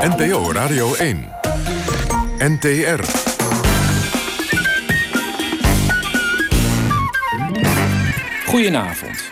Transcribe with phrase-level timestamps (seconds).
[0.00, 1.28] NPO Radio 1.
[2.38, 3.00] NTR.
[8.46, 9.30] Goedenavond.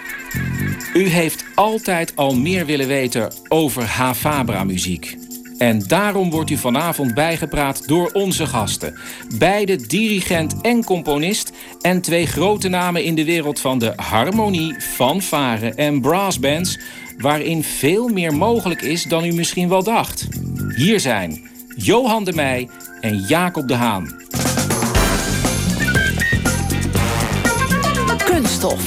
[0.95, 5.17] U heeft altijd al meer willen weten over Havabra-muziek.
[5.59, 8.99] En daarom wordt u vanavond bijgepraat door onze gasten.
[9.39, 15.75] Beide dirigent en componist en twee grote namen in de wereld van de harmonie, fanfare
[15.75, 16.79] en brassbands...
[17.17, 20.29] waarin veel meer mogelijk is dan u misschien wel dacht.
[20.79, 22.69] Hier zijn Johan de Meij
[23.01, 24.17] en Jacob de Haan.
[28.25, 28.81] Kunststof.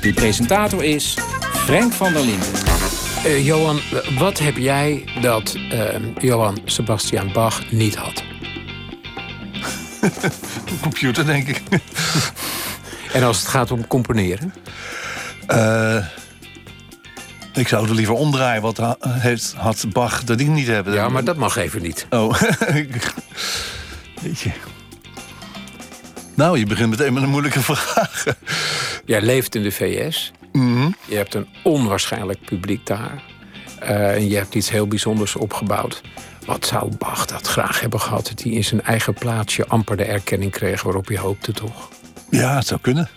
[0.00, 1.18] De presentator is
[1.52, 2.48] Frank van der Linden.
[3.26, 3.80] Uh, Johan,
[4.18, 5.84] wat heb jij dat uh,
[6.18, 8.22] Johan Sebastian Bach niet had?
[10.00, 11.62] Een computer, denk ik.
[13.12, 14.54] en als het gaat om componeren?
[15.48, 16.04] Uh,
[17.54, 18.62] ik zou het liever omdraaien.
[18.62, 20.94] Wat ha heeft, had Bach dat ik niet hebben?
[20.94, 22.06] Ja, maar dat mag even niet.
[22.10, 22.40] Oh,
[24.22, 24.50] weet je.
[26.34, 28.24] Nou, je begint meteen met een moeilijke vraag.
[29.04, 30.32] Jij leeft in de VS.
[30.52, 33.22] Mm Je hebt een onwaarschijnlijk publiek daar.
[33.82, 36.02] Uh, en je hebt iets heel bijzonders opgebouwd.
[36.46, 38.28] Wat zou Bach dat graag hebben gehad?
[38.28, 41.88] Dat hij in zijn eigen plaatsje amper de erkenning kreeg waarop je hoopte, toch?
[42.30, 43.08] Ja, het zou kunnen.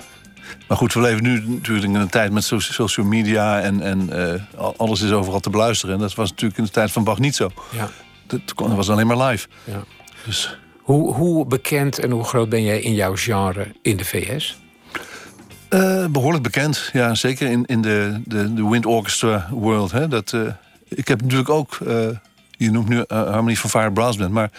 [0.68, 4.70] Maar goed, we leven nu natuurlijk in een tijd met social media en, en uh,
[4.78, 5.96] alles is overal te beluisteren.
[5.96, 7.52] En dat was natuurlijk in de tijd van Bach niet zo.
[7.70, 7.90] Ja.
[8.28, 9.48] Dat was alleen maar live.
[9.64, 9.84] Ja.
[10.26, 14.62] Dus hoe, hoe bekend en hoe groot ben jij in jouw genre in de VS?
[15.70, 19.92] Uh, behoorlijk bekend, ja, zeker in, in de, de, de Wind Orchestra world.
[19.92, 20.08] Hè.
[20.08, 20.42] Dat, uh,
[20.88, 21.78] ik heb natuurlijk ook,
[22.52, 24.52] je noemt nu Harmonie van Fire Brass Band, maar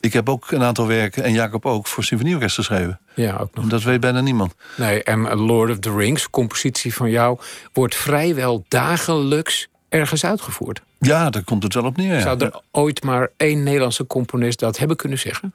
[0.00, 3.00] ik heb ook een aantal werken, en Jacob ook, voor symfonieorkest geschreven.
[3.14, 3.66] Ja, ook nog.
[3.66, 4.54] Dat weet bijna niemand.
[4.76, 7.38] Nee, en Lord of the Rings, compositie van jou,
[7.72, 10.82] wordt vrijwel dagelijks ergens uitgevoerd.
[10.98, 12.14] Ja, daar komt het wel op neer.
[12.14, 12.20] Ja.
[12.20, 15.54] Zou er ooit maar één Nederlandse componist dat hebben kunnen zeggen?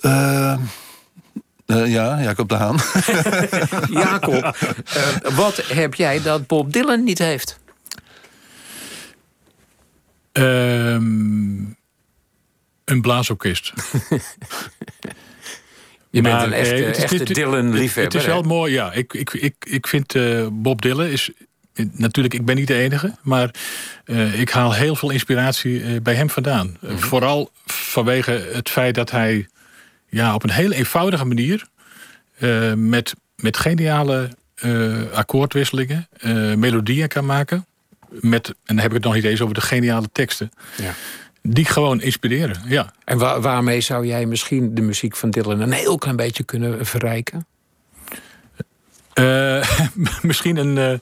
[0.00, 0.58] Uh,
[1.66, 2.76] uh, ja, Jacob de Haan.
[4.02, 7.58] Jacob, uh, wat heb jij dat Bob Dylan niet heeft?
[10.32, 11.76] Um,
[12.84, 13.72] een blaasorkest.
[16.10, 18.02] Je bent een echte, echte Dylan-liefhebber.
[18.02, 18.92] Het is wel mooi, ja.
[18.92, 21.30] Ik, ik, ik, ik vind uh, Bob Dylan is
[21.74, 23.50] natuurlijk, ik ben niet de enige, maar
[24.04, 26.76] uh, ik haal heel veel inspiratie uh, bij hem vandaan.
[26.80, 29.48] Uh, vooral vanwege het feit dat hij
[30.08, 31.66] ja, op een heel eenvoudige manier
[32.76, 34.30] met, met geniale
[35.12, 36.08] akkoordwisselingen
[36.56, 37.66] melodieën kan maken.
[38.08, 40.50] Met, en dan heb ik het nog niet eens over de geniale teksten.
[40.76, 40.94] Ja.
[41.48, 42.92] Die gewoon inspireren, ja.
[43.04, 46.86] En wa waarmee zou jij misschien de muziek van Dylan een heel klein beetje kunnen
[46.86, 47.46] verrijken?
[50.22, 51.00] misschien een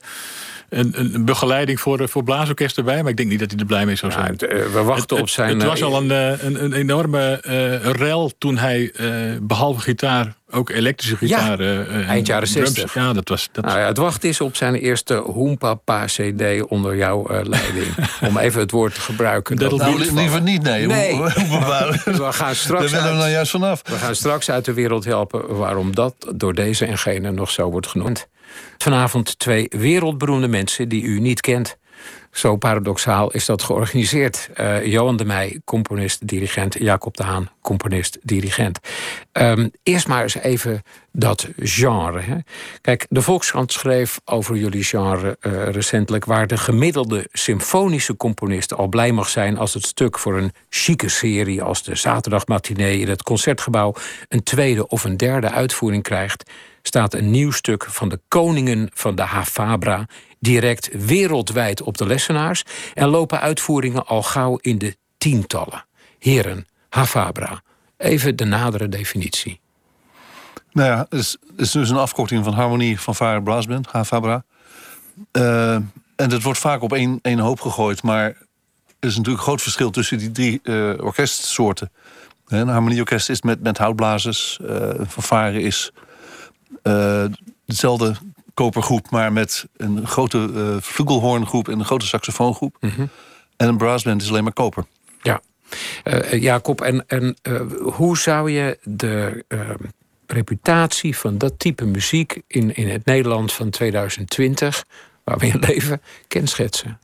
[0.79, 3.01] een, een begeleiding voor, voor blaasorkest erbij.
[3.01, 4.35] Maar ik denk niet dat hij er blij mee zou zijn.
[4.37, 5.59] Ja, het, uh, we wachten het, op zijn...
[5.59, 6.09] Het, was al een,
[6.45, 11.63] een, een enorme uh, rel toen hij uh, behalve gitaar ook elektrische gitaar...
[11.63, 12.93] Ja, eind jaren 60.
[12.93, 13.49] Ja, dat was...
[13.51, 13.65] Dat...
[13.65, 17.87] Nou ja, het wachten is op zijn eerste Hoempapa CD onder jouw leiding.
[18.27, 19.55] Om even het woord te gebruiken.
[19.55, 20.87] Dat nou, liever niet, nee.
[20.87, 21.21] nee.
[21.23, 23.81] we gaan straks Daar willen we nou juist vanaf.
[23.85, 27.69] We gaan straks uit de wereld helpen waarom dat door deze en gene nog zo
[27.69, 28.27] wordt genoemd.
[28.77, 31.77] Vanavond twee wereldberoemde mensen die u niet kent.
[32.33, 34.49] Zo paradoxaal is dat georganiseerd.
[34.59, 36.75] Uh, Johan de Meij, componist, dirigent.
[36.79, 38.79] Jacob de Haan, componist, dirigent.
[39.31, 40.81] Um, eerst maar eens even
[41.11, 42.21] dat genre.
[42.21, 42.37] Hè.
[42.81, 46.25] Kijk, de Volkskrant schreef over jullie genre uh, recentelijk...
[46.25, 49.57] waar de gemiddelde symfonische componist al blij mag zijn...
[49.57, 52.99] als het stuk voor een chique serie als de zaterdagmatinee...
[52.99, 53.93] in het Concertgebouw
[54.27, 56.43] een tweede of een derde uitvoering krijgt
[56.83, 60.05] staat een nieuw stuk van de koningen van de Havabra
[60.39, 62.63] direct wereldwijd op de lessenaars
[62.93, 65.85] en lopen uitvoeringen al gauw in de tientallen.
[66.19, 67.61] Heren, Havabra.
[67.97, 69.59] Even de nadere definitie.
[70.71, 74.43] Nou ja, het is, het is dus een afkorting van harmonie van Vare Brassband, Havabra.
[75.31, 75.73] Uh,
[76.15, 78.35] en dat wordt vaak op één, één hoop gegooid, maar er
[78.99, 81.91] is natuurlijk een groot verschil tussen die drie uh, orkestsoorten.
[82.47, 85.91] Een harmonieorkest is met, met houtblazers, uh, een fanfare is
[87.65, 88.15] dezelfde
[88.53, 92.77] kopergroep, maar met een grote uh, vlugelhoorngroep en een grote saxofoongroep.
[92.79, 93.09] Mm -hmm.
[93.57, 94.85] En een brassband is alleen maar koper.
[95.21, 95.41] Ja,
[96.03, 97.35] uh, Jacob, en, en
[97.81, 99.45] hoe zou je de
[100.27, 104.85] reputatie van dat type muziek in, in het Nederland van 2020,
[105.23, 106.99] waar we in leven, kenschetsen?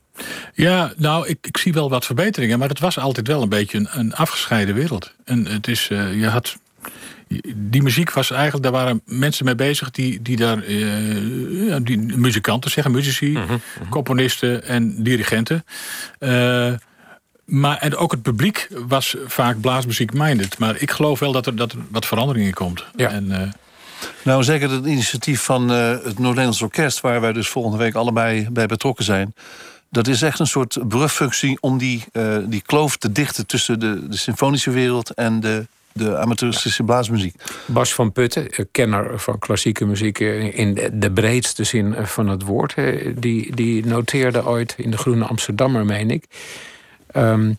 [0.54, 3.78] Ja, nou, ik, ik zie wel wat verbeteringen, maar het was altijd wel een beetje
[3.78, 5.14] een, een afgescheiden wereld.
[5.24, 6.56] En het is, je had
[7.54, 12.70] die muziek was eigenlijk, daar waren mensen mee bezig die, die daar, uh, die muzikanten
[12.70, 13.56] zeggen, muzici, Mhm,
[13.88, 15.64] componisten en dirigenten.
[16.18, 16.72] Uh,
[17.44, 20.58] maar en ook het publiek was vaak blaasmuziek-minded.
[20.58, 22.84] Maar ik geloof wel dat er, dat er wat verandering in komt.
[22.96, 23.10] Ja.
[23.10, 23.40] En, uh,
[24.22, 27.00] nou, zeker het initiatief van uh, het Noord-Nederlands Orkest...
[27.00, 29.34] waar wij dus volgende week allebei bij betrokken zijn...
[29.90, 33.46] dat is echt een soort brugfunctie om die, uh, die kloof te dichten...
[33.46, 37.34] tussen de, de symfonische wereld en de de amateuristische blaasmuziek.
[37.66, 42.74] Bas van Putten, kenner van klassieke muziek in de breedste zin van het woord,
[43.14, 46.24] die, die noteerde ooit in de Groene Amsterdammer, meen ik.
[47.16, 47.56] Um,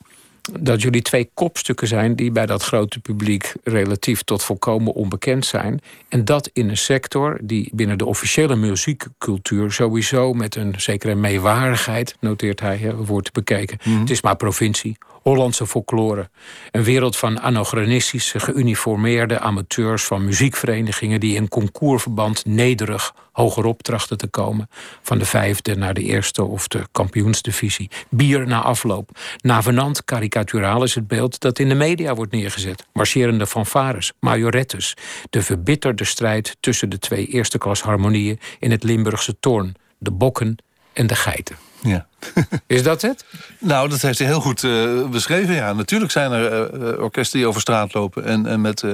[0.59, 5.79] dat jullie twee kopstukken zijn die bij dat grote publiek relatief tot volkomen onbekend zijn.
[6.09, 12.15] En dat in een sector die binnen de officiële muziekcultuur sowieso met een zekere meewarigheid,
[12.19, 13.77] noteert hij, wordt bekeken.
[13.83, 14.01] Mm -hmm.
[14.01, 16.29] Het is maar provincie, Hollandse folklore.
[16.71, 24.27] Een wereld van anachronistische, geuniformeerde amateurs van muziekverenigingen die in concourverband nederig hogerop trachten te
[24.27, 24.69] komen.
[25.01, 27.89] Van de vijfde naar de eerste of de kampioensdivisie.
[28.09, 29.09] Bier na afloop.
[29.41, 32.85] Navenant karikaturaal is het beeld dat in de media wordt neergezet.
[32.93, 34.93] Marcherende fanfares, majorettes.
[35.29, 39.75] De verbitterde strijd tussen de twee eerste klas harmonieën in het Limburgse toorn.
[39.97, 40.57] De bokken
[40.93, 41.70] en de geiten.
[41.81, 42.05] Ja.
[42.67, 43.25] Is dat het?
[43.59, 45.55] Nou, dat heeft hij heel goed uh, beschreven.
[45.55, 48.93] Ja, natuurlijk zijn er uh, orkesten die over straat lopen en, en met, uh,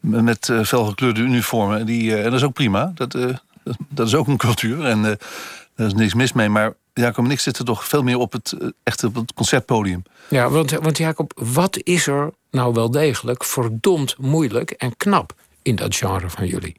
[0.00, 1.86] met felgekleurde uniformen.
[1.86, 2.92] Die, en dat is ook prima.
[2.94, 3.12] Dat,
[3.88, 5.02] dat is ook een cultuur en
[5.74, 6.48] daar is niks mis mee.
[6.48, 10.02] Maar Jacob en ik zitten toch veel meer op het, echt op het concertpodium.
[10.28, 15.32] Ja, want, want Jacob, wat is er nou wel degelijk verdomd moeilijk en knap
[15.62, 16.76] in dat genre van jullie?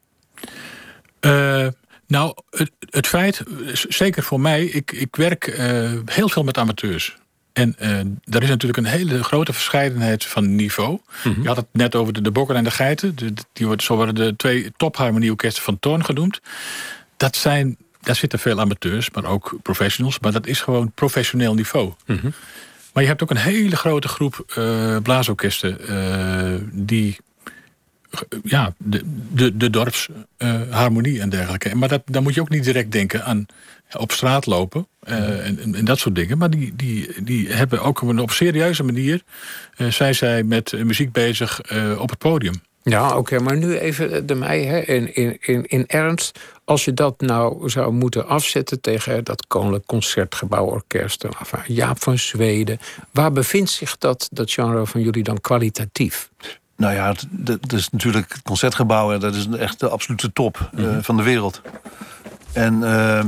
[2.08, 3.42] Nou, het, het, feit,
[3.88, 7.16] zeker voor mij, ik, ik werk uh, heel veel met amateurs.
[7.52, 7.88] En uh,
[8.34, 10.90] er is natuurlijk een hele grote verscheidenheid van niveau.
[10.90, 11.00] Mm
[11.32, 11.42] -hmm.
[11.42, 13.16] Je had het net over de, de Bokken en de Geiten.
[13.16, 16.40] De, die wordt, zo worden de twee topharmonieorkesten van Toorn genoemd.
[17.16, 20.18] Dat zijn, daar zitten veel amateurs, maar ook professionals.
[20.18, 21.92] Maar dat is gewoon professioneel niveau.
[22.06, 22.32] Mm -hmm.
[22.92, 25.78] Maar je hebt ook een hele grote groep uh, blaasorkesten...
[26.72, 27.18] die
[28.42, 29.02] ja, de,
[29.32, 31.76] de, de dorpsharmonie uh, en dergelijke.
[31.76, 33.46] Maar dat, dan moet je ook niet direct denken aan
[33.96, 36.38] op straat lopen uh, en, en, dat soort dingen.
[36.38, 39.22] Maar die, die, die hebben ook op een op serieuze manier...
[39.76, 41.60] Uh, zijn zij met muziek bezig
[41.98, 42.54] op het podium.
[42.82, 46.38] Ja, oké, okay, maar nu even de mij, hè, in, in, in, in ernst.
[46.64, 51.24] Als je dat nou zou moeten afzetten tegen dat Koninklijk Concertgebouworkest...
[51.66, 52.78] Jaap van Zweden,
[53.12, 56.30] waar bevindt zich dat, dat genre van jullie dan kwalitatief?
[56.78, 59.12] Nou ja, dat is natuurlijk het concertgebouw.
[59.12, 60.96] En dat is echt de absolute top mm -hmm.
[60.96, 61.60] uh, van de wereld.
[62.52, 63.24] En uh,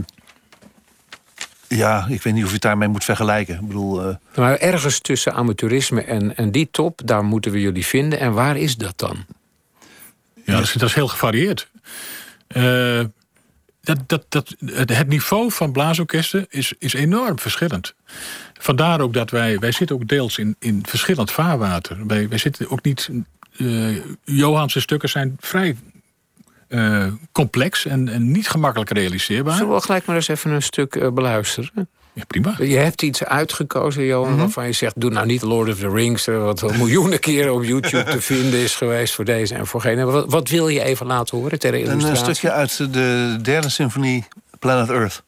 [1.69, 3.55] ja, ik weet niet of je het daarmee moet vergelijken.
[3.55, 4.15] Ik bedoel, uh...
[4.37, 8.19] Maar ergens tussen amateurisme en, en die top, daar moeten we jullie vinden.
[8.19, 9.25] En waar is dat dan?
[10.45, 11.69] Ja, dat is, dat is heel gevarieerd.
[13.81, 17.95] dat, dat, dat, het niveau van blaasorkesten is, is enorm verschillend.
[18.59, 22.07] Vandaar ook dat wij, wij zitten ook deels in, in verschillend vaarwater.
[22.07, 23.11] Wij, wij zitten ook niet
[23.57, 25.77] uh, Johanse stukken zijn vrij
[26.69, 29.57] uh, complex en, en, niet gemakkelijk realiseerbaar.
[29.57, 31.89] Zullen we gelijk maar eens even een stuk uh, beluisteren?
[32.13, 32.55] Ja, prima.
[32.59, 34.41] Je hebt iets uitgekozen, Johan, mm -hmm.
[34.41, 35.01] waarvan je zegt...
[35.01, 38.75] doe nou niet Lord of the Rings, wat miljoenen keren op YouTube te vinden is
[38.75, 39.15] geweest...
[39.15, 40.05] voor deze en voor gene.
[40.05, 42.09] Wat, wat wil je even laten horen ter illustratie?
[42.09, 44.27] Een stukje uit de derde symfonie,
[44.59, 45.23] Planet Earth.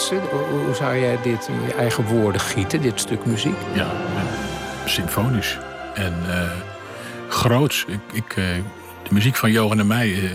[0.00, 0.20] Schetsen?
[0.48, 3.56] Hoe zou jij dit in je eigen woorden gieten, dit stuk muziek?
[3.74, 3.90] Ja,
[4.84, 5.58] symfonisch
[5.94, 6.50] en uh,
[7.28, 7.84] groots.
[7.88, 8.44] Ik, ik uh,
[9.02, 10.30] de muziek van Johan en mij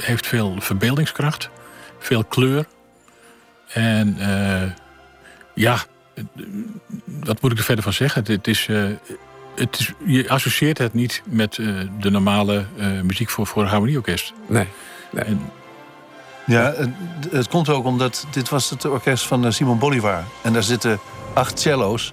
[0.00, 1.50] heeft veel verbeeldingskracht,
[1.98, 2.64] veel kleur.
[3.72, 4.16] En
[5.54, 5.78] ja,
[7.04, 8.24] wat moet ik er verder van zeggen?
[8.26, 8.68] Het is
[9.54, 11.54] het is, je associeert het niet met
[12.00, 12.64] de normale
[13.02, 14.32] muziek voor, harmonieorkest.
[14.46, 14.66] Nee.
[15.10, 15.24] nee.
[15.24, 15.40] En,
[16.50, 16.90] ja, het,
[17.30, 20.24] het, komt ook omdat dit was het orkest van eh, Simon Bolivar.
[20.42, 20.98] En daar zitten
[21.34, 22.12] acht cello's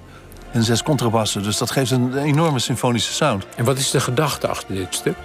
[0.52, 1.44] en zes contrabassen.
[1.44, 3.46] Dus dat geeft een enorme symfonische sound.
[3.56, 5.16] En wat is de gedachte achter dit stuk?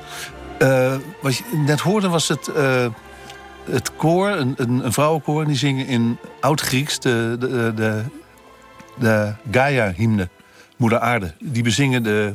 [0.58, 2.86] Uh, wat je net hoorde was het, uh,
[3.70, 5.46] het koor, een, een, een vrouwenkoor...
[5.46, 8.02] die zingen in Oud-Grieks de, de, de,
[8.98, 10.28] de Gaia-hymne.
[10.76, 11.34] Moeder Aarde.
[11.38, 12.34] Die bezingen de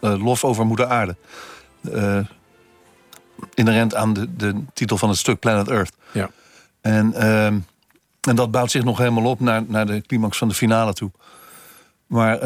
[0.00, 1.16] lof over Moeder Aarde.
[1.92, 2.18] Uh,
[3.54, 5.92] inherent aan de, de titel van het stuk Planet Earth.
[6.12, 6.30] Ja.
[6.80, 7.64] En, uh, en
[8.34, 11.10] dat bouwt zich nog helemaal op naar, naar de climax van de finale toe.
[12.06, 12.38] Maar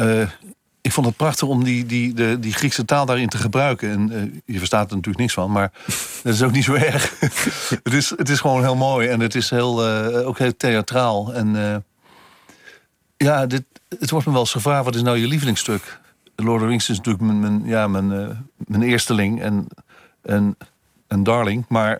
[0.81, 3.89] ik vond het prachtig om die, die, de, die Griekse taal daarin te gebruiken.
[3.89, 5.71] En je verstaat er natuurlijk niks van, maar
[6.23, 7.19] dat is ook niet zo erg.
[7.83, 9.85] het, is, het is gewoon heel mooi en het is heel,
[10.25, 11.33] ook heel theatraal.
[11.33, 11.83] En
[13.17, 13.63] ja, dit,
[13.99, 15.99] het wordt me wel eens gevraagd: wat is nou je lievelingsstuk?
[16.35, 18.07] Lord of the Rings is natuurlijk mijn, mijn ja, mijn,
[18.57, 19.67] mijn eersteling en,
[20.21, 20.57] en,
[21.11, 21.65] en darling.
[21.67, 21.99] Maar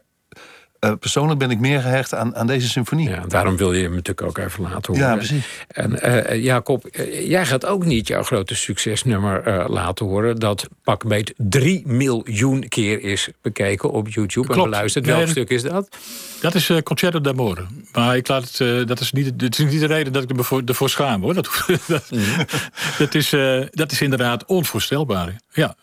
[0.79, 3.09] uh, persoonlijk ben ik meer gehecht aan, aan deze symfonie.
[3.09, 5.09] Ja, daarom wil je hem natuurlijk ook even laten horen.
[5.09, 5.65] Ja, precies.
[5.67, 10.39] En uh, Jacob, jij gaat ook niet jouw grote succesnummer laten horen...
[10.39, 14.63] dat pakbeet 3 miljoen keer is bekeken op YouTube Klopt.
[14.63, 15.05] en beluisterd.
[15.05, 15.97] Welk stuk is dat?
[16.41, 17.65] Dat is Concerto d'Amore.
[17.91, 20.61] Maar ik laat het, dat, is niet, dat is niet de reden dat ik ervoor,
[20.65, 21.33] ervoor schaam, hoor.
[21.33, 21.49] Dat,
[21.87, 22.23] dat, mm.
[22.97, 23.29] dat, is,
[23.71, 25.35] dat is inderdaad onvoorstelbaar.
[25.53, 25.75] Ja.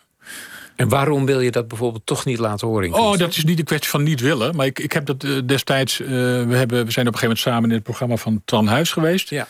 [0.79, 2.95] En waarom wil je dat bijvoorbeeld toch niet laten horen?
[2.95, 4.57] Oh, dat is niet een kwestie van niet willen.
[4.57, 6.01] Maar ik, ik heb dat uh, destijds.
[6.01, 8.67] Uh, we, hebben, we zijn op een gegeven moment samen in het programma van Tran
[8.67, 9.31] Huis geweest.
[9.31, 9.47] Ja.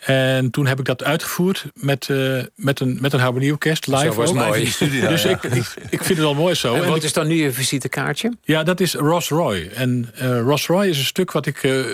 [0.00, 4.04] En toen heb ik dat uitgevoerd met, uh, met een, met een harmonieorkest live.
[4.04, 4.66] Zo was mooi.
[4.66, 6.74] Studio, dus ik, ik, ik, vind het wel mooi zo.
[6.74, 8.32] En, en wat is dan nu je visitekaartje?
[8.42, 9.70] Ja, dat is Ross Roy.
[9.74, 11.84] En uh, Ross Roy is een stuk wat ik uh,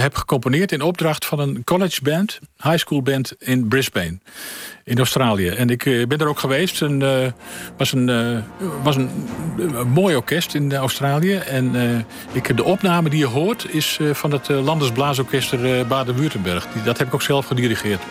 [0.00, 4.18] heb gecomponeerd in opdracht van een college band, high school band in Brisbane
[4.84, 5.48] in Australië.
[5.48, 6.80] En ik ben er ook geweest.
[6.80, 7.26] Het uh,
[7.76, 8.38] was een, uh,
[8.82, 9.10] was een,
[9.92, 11.34] mooi orkest in Australië.
[11.34, 11.98] En uh,
[12.32, 16.66] ik, de opname die je hoort is van het Landesblaasorkester Baden-Württemberg.
[16.84, 18.02] Dat heb ik ook zelf gedirigeerd.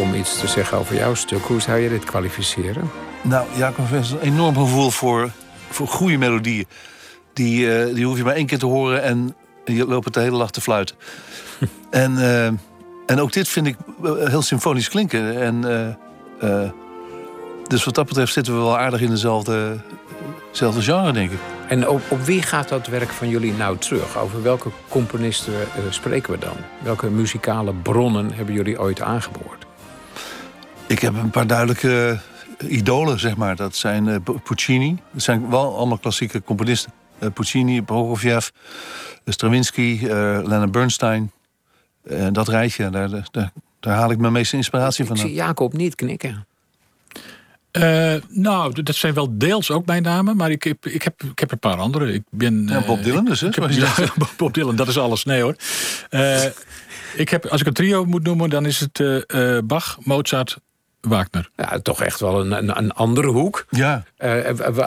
[0.00, 1.42] Om iets te zeggen over jouw stuk.
[1.42, 2.90] Hoe zou je dit kwalificeren?
[3.22, 5.30] Nou, Jacob heeft een enorm gevoel voor,
[5.70, 6.66] voor goede melodieën.
[7.32, 10.20] Die, uh, die hoef je maar één keer te horen en je loopt het de
[10.20, 10.96] hele dag te fluiten.
[11.90, 12.46] en, uh,
[13.06, 15.40] en ook dit vind ik eh, heel symfonisch klinken.
[15.40, 15.64] En,
[16.42, 16.70] uh,
[17.66, 19.76] dus wat dat betreft zitten we wel aardig in dezelfde,
[20.50, 21.38] dezelfde genre, denk ik.
[21.68, 24.18] En op, op, wie gaat dat werk van jullie nou terug?
[24.18, 26.56] Over welke componisten uh, spreken we dan?
[26.82, 29.66] Welke muzikale bronnen hebben jullie ooit aangeboord?
[30.86, 32.18] Ik heb een paar duidelijke
[32.58, 33.56] idolen, zeg maar.
[33.56, 34.98] Dat zijn uh, Puccini.
[35.12, 36.92] Dat zijn wel allemaal klassieke componisten.
[37.18, 38.48] Uh, Puccini, Prokofjev,
[39.24, 41.32] Stravinsky, Leonard Bernstein.
[42.32, 45.16] Dat rijtje, daar, daar, daar, haal ik mijn meeste inspiratie van.
[45.16, 46.46] Ik zie Jacob niet knikken.
[47.76, 51.38] Uh, nou, dat zijn wel deels ook mijn namen, maar ik heb, ik heb, ik
[51.38, 52.12] heb een paar andere.
[52.12, 53.48] Ik ben, ja, Bob Dylan dus, hè?
[53.68, 53.94] Ja,
[54.36, 55.24] Bob Dylan, dat is alles.
[55.24, 55.56] Nee hoor.
[56.10, 56.44] Uh,
[57.16, 60.56] ik heb, als ik een trio moet noemen, dan is het uh, Bach, Mozart,
[61.00, 61.50] Wagner.
[61.56, 63.66] Ja, toch echt wel een, een, een andere hoek.
[63.70, 64.04] Ja.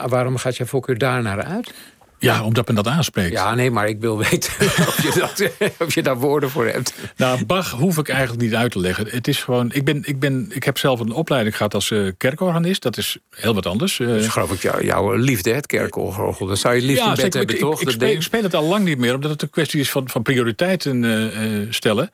[0.08, 1.74] waarom gaat je voorkeur daar naar uit?
[2.20, 3.32] Ja, omdat men dat aanspreekt.
[3.32, 4.54] Ja, nee, maar ik wil weten
[4.88, 5.52] of, je dat,
[5.88, 6.94] of je daar woorden voor hebt.
[7.16, 9.08] Nou, Bach hoef ik eigenlijk niet uit te leggen.
[9.10, 12.12] Het is gewoon, ik, ben, ik, ben, ik heb zelf een opleiding gehad als uh,
[12.18, 12.82] kerkorganist.
[12.82, 14.00] Dat is heel wat anders.
[14.00, 16.48] Uh, dat is geloof ik jou, jouw liefde, het kerkorgel.
[16.48, 17.82] Dat zou je liefde ja, in bed hebben, ik, toch?
[17.82, 19.92] Ik, ik, speel, ik, speel, het al lang niet meer, omdat het een kwestie is
[19.92, 22.10] van, van prioriteiten uh, stellen.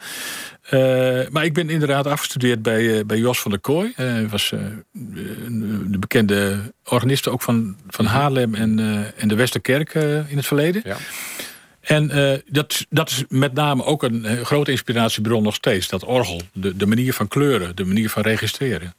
[0.72, 3.94] Uh, maar ik ben inderdaad afgestudeerd bij, uh, bij Jos van der Kooi.
[3.96, 4.50] Hij uh, was
[5.90, 8.80] de bekende organist ook van, van Haarlem en,
[9.18, 9.94] en de Westerkerk
[10.28, 10.82] in het verleden.
[10.86, 10.98] Ja.
[11.82, 12.08] En
[12.48, 15.88] dat, dat is met name ook een grote inspiratiebron nog steeds.
[15.88, 18.94] Dat orgel, de, de manier van kleuren, de manier van registreren.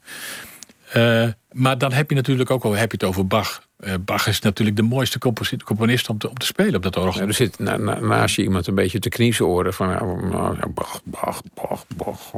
[1.52, 3.65] maar dan heb je natuurlijk ook al heb je het over Bach.
[3.80, 5.18] Uh, Bach is natuurlijk de mooiste
[5.64, 7.20] componist om te, om te spelen op dat orgel.
[7.20, 10.62] Ja, er zit na, na, naast je iemand een beetje te kniezen oren van uh,
[10.74, 12.20] Bach, Bach, Bach, Bach.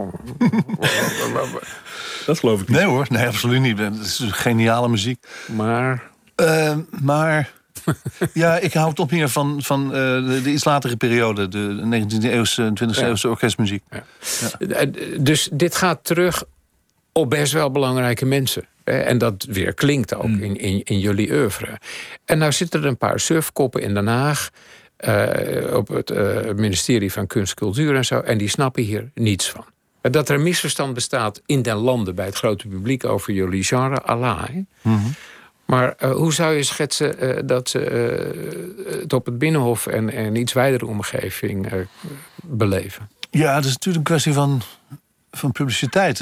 [2.26, 2.76] dat geloof ik niet.
[2.76, 3.78] Nee hoor, nee, absoluut niet.
[3.78, 5.26] Het is geniale muziek.
[5.46, 6.02] Maar.
[6.36, 7.50] Uh, maar.
[8.32, 12.72] ja, ik hou toch meer van, van de, de, iets latere periode, de 19e eeuwse,
[12.84, 13.06] 20e ja.
[13.06, 13.82] eeuwse orkestmuziek.
[13.90, 14.02] Ja.
[14.58, 14.86] Ja.
[15.18, 16.44] Dus dit gaat terug
[17.12, 18.64] op best wel belangrijke mensen.
[18.88, 21.78] En dat weer klinkt ook in, in, in jullie oeuvre.
[22.24, 24.50] En nou zitten er een paar surfkoppen in Den Haag.
[25.06, 28.20] Uh, op het uh, ministerie van Kunst, Cultuur en zo.
[28.20, 29.64] En die snappen hier niets van.
[30.00, 34.02] Dat er een misverstand bestaat in den landen bij het grote publiek over jullie genre,
[34.02, 34.48] Allah.
[34.48, 35.14] Mm -hmm.
[35.64, 37.78] Maar uh, hoe zou je schetsen dat ze
[39.00, 41.86] het op het binnenhof en, en iets wijdere omgeving
[42.42, 43.08] beleven?
[43.30, 44.62] Ja, het is natuurlijk een kwestie van,
[45.30, 46.18] van publiciteit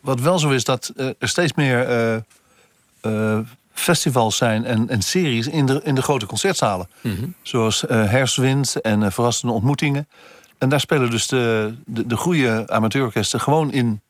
[0.00, 2.16] wat wel zo is, dat uh, er steeds meer uh,
[3.02, 3.38] uh,
[3.72, 6.88] festivals zijn en, en, series in de, in de grote concertzalen.
[7.00, 7.34] Mm -hmm.
[7.42, 10.08] Zoals Herfstwind en Verrassende Ontmoetingen.
[10.58, 14.00] En daar spelen dus de, de, de goede amateurorkesten gewoon in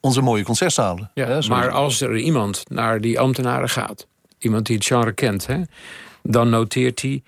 [0.00, 1.10] onze mooie concertzalen.
[1.14, 4.06] Ja, hè, maar als er iemand naar die ambtenaren gaat,
[4.38, 5.62] iemand die het genre kent, hè,
[6.22, 7.22] dan noteert hij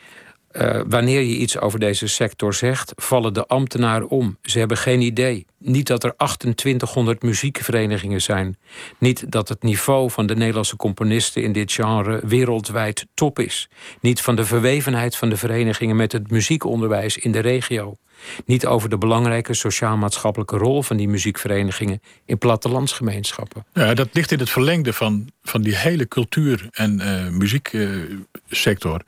[0.61, 4.39] uh, wanneer je iets over deze sector zegt, vallen de ambtenaren om.
[4.43, 5.47] Ze hebben geen idee.
[5.59, 8.59] Niet dat er 2800 muziekverenigingen zijn.
[8.99, 13.69] Niet dat het niveau van de Nederlandse componisten in dit genre wereldwijd top is.
[14.01, 17.97] Niet van de verwevenheid van de verenigingen met het muziekonderwijs in de regio.
[18.45, 23.65] Niet over de belangrijke sociaal-maatschappelijke rol van die muziekverenigingen in plattelandsgemeenschappen.
[23.73, 29.01] Ja, dat ligt in het verlengde van, van die hele cultuur- en uh, muzieksector,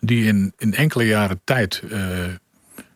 [0.00, 1.82] die in, in enkele jaren tijd.
[1.92, 1.98] Uh,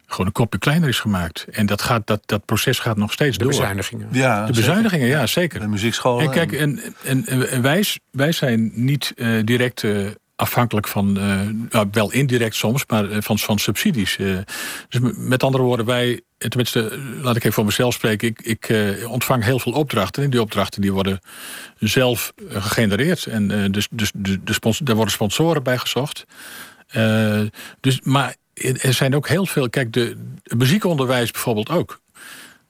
[0.07, 1.47] gewoon een kopje kleiner is gemaakt.
[1.51, 3.53] En dat, gaat, dat, dat proces gaat nog steeds de door.
[3.53, 4.09] Bezuinigingen.
[4.12, 5.61] Ja, de bezuinigingen, ja, zeker.
[5.61, 6.25] De muziekscholen.
[6.25, 11.81] En kijk, en, en, en wij, wij zijn niet uh, direct uh, afhankelijk van, uh,
[11.90, 14.16] wel indirect soms, maar van, van subsidies.
[14.88, 18.75] dus met andere woorden, wij, tenminste, laat ik even voor mezelf spreken, ik, ik
[19.09, 20.23] ontvang heel veel opdrachten.
[20.23, 21.20] En die opdrachten die worden
[21.79, 23.27] zelf gegenereerd.
[23.27, 26.25] En dus, dus de, de sponsor, daar worden sponsoren bij gezocht.
[27.81, 29.70] dus, maar er zijn ook heel veel.
[29.70, 30.16] Kijk, de
[30.57, 32.03] muziekonderwijs bijvoorbeeld ook.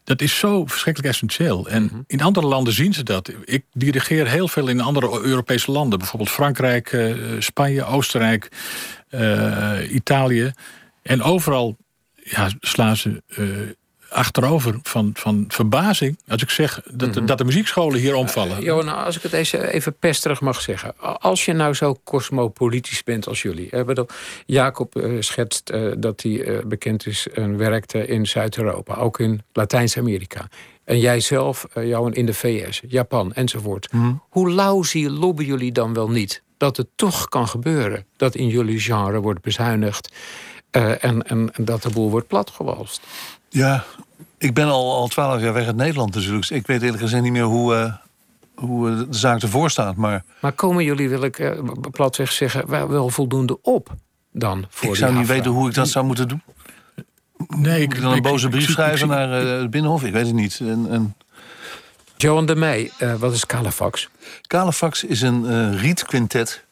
[0.04, 1.68] Dat is zo verschrikkelijk essentieel.
[1.68, 2.04] En -hmm.
[2.06, 3.32] in andere landen zien ze dat.
[3.44, 5.98] Ik dirigeer heel veel in andere Europese landen.
[5.98, 8.48] Bijvoorbeeld Frankrijk, uh, Spanje, Oostenrijk,
[9.10, 10.52] uh, Italië.
[11.02, 11.76] En overal
[12.14, 13.48] ja, slaan ze uh,
[14.14, 16.18] achterover van, van verbazing.
[16.28, 17.26] Als ik zeg dat, mm -hmm.
[17.26, 18.58] dat de muziekscholen hier omvallen.
[18.58, 20.94] Uh, Johan, als ik het even, even pesterig mag zeggen.
[21.20, 23.84] Als je nou zo cosmopolitisch bent als jullie.
[23.84, 24.06] Bedoel,
[24.46, 28.94] Jacob uh, schetst uh, dat hij bekend is en werkte in Zuid-Europa.
[28.94, 30.48] Ook in Latijns-Amerika.
[30.84, 33.92] En jij zelf, Johan, in de VS, Japan enzovoort.
[33.92, 34.22] Mm -hmm.
[34.28, 36.42] Hoe lauzie lobben jullie dan wel niet?
[36.56, 40.12] Dat het toch kan gebeuren dat in jullie genre wordt bezuinigd.
[40.70, 43.02] en, en, en dat de boel wordt platgewalst.
[43.54, 43.84] Ja,
[44.44, 46.48] ik ben al twaalf jaar weg uit Nederland natuurlijk.
[46.48, 47.94] Dus ik weet eerlijk gezegd niet meer hoe, uh,
[48.54, 49.96] hoe de zaak ervoor staat.
[49.96, 51.50] Maar, maar komen jullie, wil ik uh,
[51.90, 53.94] platweg zeggen, wel, voldoende op
[54.32, 56.42] dan voor Ik zou niet weten hoe ik dat zou moeten doen.
[57.56, 60.04] Nee, ik Moet ik dan een boze brief schrijven naar uh, het Binnenhof?
[60.04, 60.60] Ik weet het niet.
[60.60, 61.14] En, en...
[62.16, 64.08] Johan de Meij, wat is Calefax?
[64.46, 66.64] Calefax is een rietquintet.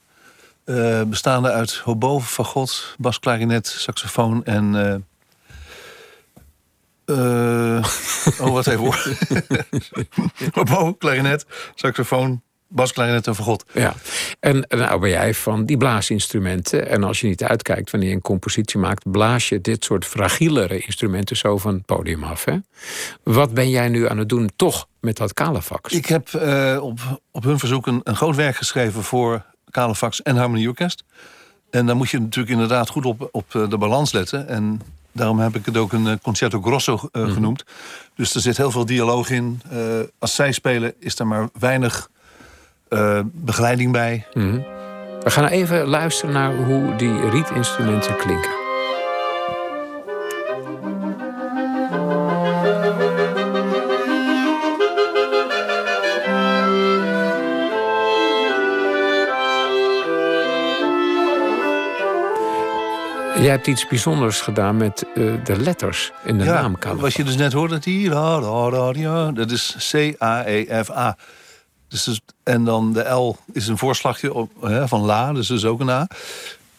[1.06, 5.04] bestaande uit hobo, fagot, basklarinet, saxofoon en
[7.18, 7.84] uh,
[8.40, 9.16] oh, wat even hoor.
[10.60, 13.64] Oboe, klarinet, saxofoon, basklarinet en vergot.
[13.72, 13.94] Ja,
[14.40, 16.88] en nou ben jij van die blaasinstrumenten.
[16.88, 19.10] En als je niet uitkijkt wanneer je een compositie maakt...
[19.10, 22.44] blaas je dit soort fragielere instrumenten zo van het podium af.
[22.44, 22.56] Hè?
[23.22, 25.92] Wat ben jij nu aan het doen toch met dat Calefax?
[25.92, 26.98] Ik heb uh, op,
[27.30, 29.02] op hun verzoek een, een groot werk geschreven...
[29.02, 31.04] voor Calefax en Harmonieorkest.
[31.70, 34.48] En dan moet je natuurlijk inderdaad goed op, op de balans letten...
[34.48, 34.80] En
[35.12, 37.32] Daarom heb ik het ook een concerto grosso uh, mm -hmm.
[37.32, 37.64] genoemd.
[38.14, 39.62] Dus er zit heel veel dialoog in.
[39.72, 39.78] Uh,
[40.18, 42.10] als zij spelen is er maar weinig
[42.88, 44.26] uh, begeleiding bij.
[44.32, 44.64] Mm -hmm.
[45.22, 48.61] We gaan even luisteren naar hoe die rietinstrumenten klinken.
[63.42, 67.00] Jij hebt iets bijzonders gedaan met uh, de letters in de naam Calafa.
[67.00, 68.10] Wat je dus net hoorde, die,
[69.34, 71.16] dat is C-A-E-F-A.
[71.88, 75.56] Dus, dus, en dan de L is een voorslagje op, hè, van La, dus dat
[75.56, 76.06] is ook een A.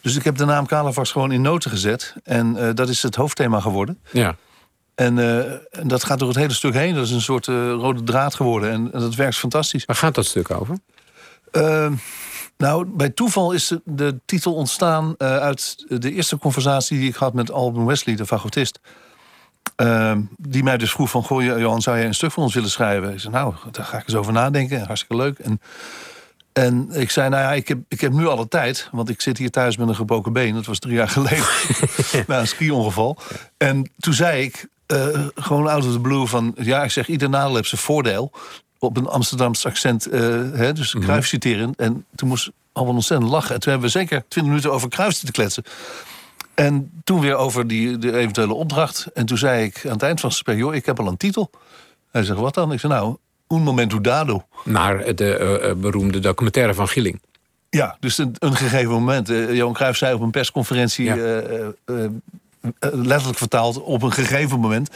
[0.01, 2.15] Dus ik heb de naam Calavax gewoon in noten gezet.
[2.23, 3.99] En uh, dat is het hoofdthema geworden.
[4.11, 4.35] Ja.
[4.95, 6.95] En, uh, en, dat gaat door het hele stuk heen.
[6.95, 8.71] Dat is een soort uh, rode draad geworden.
[8.71, 9.85] En, en, dat werkt fantastisch.
[9.85, 10.77] Waar gaat dat stuk over?
[12.63, 17.33] Nou, bij toeval is de, de titel ontstaan uit de eerste conversatie die ik had
[17.33, 18.79] met Alban Wesley, de fagotist.
[19.75, 22.69] Ehm, die mij dus vroeg van, goh Johan, zou jij een stuk voor ons willen
[22.69, 23.13] schrijven?
[23.13, 24.85] Ik zei, nou, daar ga ik eens over nadenken.
[24.85, 25.39] Hartstikke leuk.
[25.39, 25.61] En,
[26.53, 28.89] en ik zei, nou ja, ik heb, ik heb nu alle tijd.
[28.91, 30.53] Want ik zit hier thuis met een gebroken been.
[30.53, 31.45] Dat was drie jaar geleden.
[32.27, 33.17] na een ski-ongeval.
[33.57, 36.55] En toen zei ik, uh, gewoon out of the blue van...
[36.55, 38.31] ja, ik zeg, ieder nadeel heeft zijn voordeel.
[38.83, 40.19] Op een Amsterdamse accent, uh,
[40.53, 41.21] hè, dus mm -hmm.
[41.21, 41.73] citeren.
[41.77, 43.53] En toen moest allemaal ontzettend lachen.
[43.53, 45.63] En toen hebben we zeker twintig minuten over Kruis te kletsen.
[46.53, 49.07] En toen weer over die, de eventuele opdracht.
[49.13, 50.57] En toen zei ik aan het eind van het gesprek...
[50.57, 51.49] joh, ik heb al een titel.
[52.11, 52.71] Hij zegt, wat dan?
[52.71, 53.17] Ik zei, nou,
[53.47, 54.45] Un Momento Dado.
[54.63, 57.21] Naar de uh, beroemde documentaire van Gilling.
[57.69, 59.29] Ja, dus een, een gegeven moment.
[59.29, 61.05] Uh, Johan Cruijff zei op een persconferentie...
[61.05, 61.15] Ja.
[61.85, 62.05] Uh,
[62.79, 64.89] letterlijk vertaald, op een gegeven moment...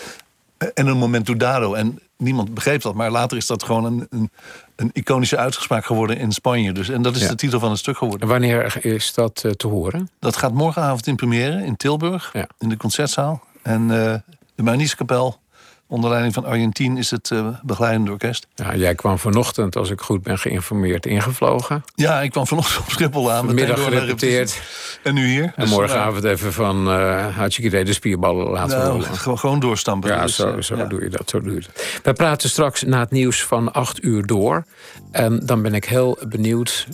[0.74, 1.74] en een momento dado.
[1.74, 2.94] En niemand begreep dat.
[2.96, 4.32] Maar later is dat gewoon een, een,
[4.76, 6.72] een iconische uitspraak geworden in Spanje.
[6.72, 7.28] Dus, en dat is Ja.
[7.28, 8.28] de titel van het stuk geworden.
[8.28, 10.10] Wanneer is dat eh, te horen?
[10.20, 12.48] Dat gaat morgenavond in première in Tilburg, Ja.
[12.60, 13.44] in de concertzaal.
[13.64, 14.14] En eh
[14.56, 15.40] de Manieschapel,
[15.88, 18.48] onder leiding van Argentien, is het eh, begeleidende orkest.
[18.56, 21.84] Ja, jij kwam vanochtend, als ik goed ben geïnformeerd, ingevlogen.
[21.96, 23.46] Ja, ik kwam vanochtend op Schiphol aan.
[23.46, 24.62] Vanmiddag gerepeteerd.
[25.04, 25.44] En nu hier.
[25.44, 29.38] En Dus, morgenavond even van uh, idee de spierballen laten nou, rollen.
[29.38, 30.10] gewoon, doorstampen.
[30.10, 30.86] Ja, Dus, zo, eh, zo ja.
[30.86, 31.30] doe je dat.
[31.30, 32.00] Zo doe je dat.
[32.04, 34.66] Wij praten straks na het nieuws van 8 uur door.
[35.12, 36.88] En dan ben ik heel benieuwd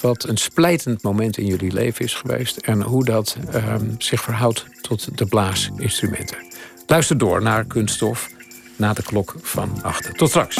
[0.00, 2.56] wat een splijtend moment in jullie leven is geweest.
[2.56, 6.36] En hoe dat ehm, zich verhoudt tot de blaasinstrumenten.
[6.86, 8.28] Luister door naar Kunststof
[8.76, 10.18] na de klok van 8.
[10.18, 10.56] Tot straks.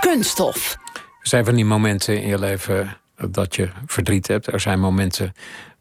[0.00, 0.76] Kunststof.
[0.94, 2.96] Er zijn van die momenten in je leven
[3.28, 4.46] dat je verdriet hebt.
[4.46, 5.34] Er zijn momenten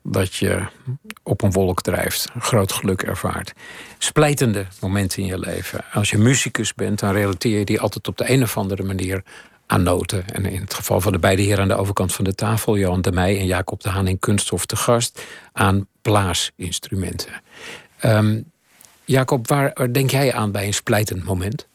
[0.04, 0.66] dat je
[1.24, 3.54] op een wolk drijft, groot geluk ervaart.
[3.98, 5.86] Splijtende momenten in je leven.
[5.94, 9.24] Als je muzikus bent, dan relateer je die altijd op de een of andere manier
[9.68, 10.26] aan noten.
[10.28, 13.02] En in het geval van de beide heren aan de overkant van de tafel, Johan
[13.02, 15.22] de Meij en Jacob de Haan in Kunststof te gast,
[15.54, 17.42] aan blaasinstrumenten.
[18.00, 18.42] Ehm,
[19.06, 21.68] Jacob, waar, waar denk jij aan bij een splijtend moment?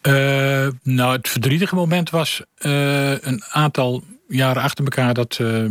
[0.00, 5.64] Eh, nou, het verdrietige moment was eh, een aantal jaren achter elkaar dat eh,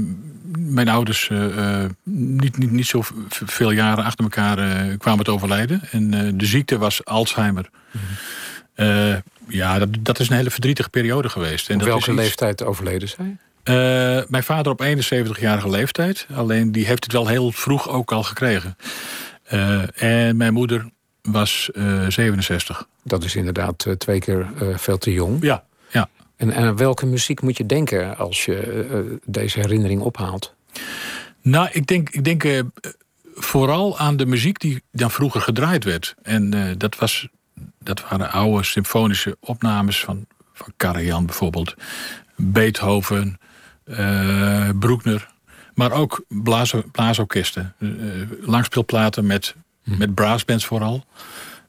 [0.57, 1.29] mijn ouders
[2.03, 5.81] niet, niet, niet zo veel jaren achter elkaar kwamen te overlijden.
[5.91, 7.69] En de ziekte was Alzheimer.
[8.73, 9.15] Eh,
[9.47, 11.67] ja, dat, dat is een hele verdrietige periode geweest.
[11.69, 13.37] En Op dat welke is iets- leeftijd overleden zij?
[13.69, 13.75] Eh,
[14.27, 16.27] mijn vader op 71-jarige leeftijd.
[16.35, 18.75] Alleen die heeft het wel heel vroeg ook al gekregen.
[19.43, 20.89] Eh, en mijn moeder
[21.21, 22.87] was eh, 67.
[23.03, 25.43] Dat is inderdaad eh, twee keer eh, veel te jong.
[25.43, 26.09] Ja, ja.
[26.35, 30.53] En, aan welke muziek moet je denken als je eh, deze herinnering ophaalt?
[31.41, 32.59] Nou, ik denk, ik denk eh,
[33.35, 36.15] vooral aan de muziek die dan vroeger gedraaid werd.
[36.21, 37.27] En eh, dat, was,
[37.79, 41.75] dat waren oude symfonische opnames van, van Karajan bijvoorbeeld.
[42.35, 43.47] Beethoven, eh
[44.79, 45.27] Broekner.
[45.73, 47.73] Maar ook blaas, blaasorkesten.
[47.79, 47.87] eh,
[48.41, 51.05] langspeelplaten met, met brassbands vooral.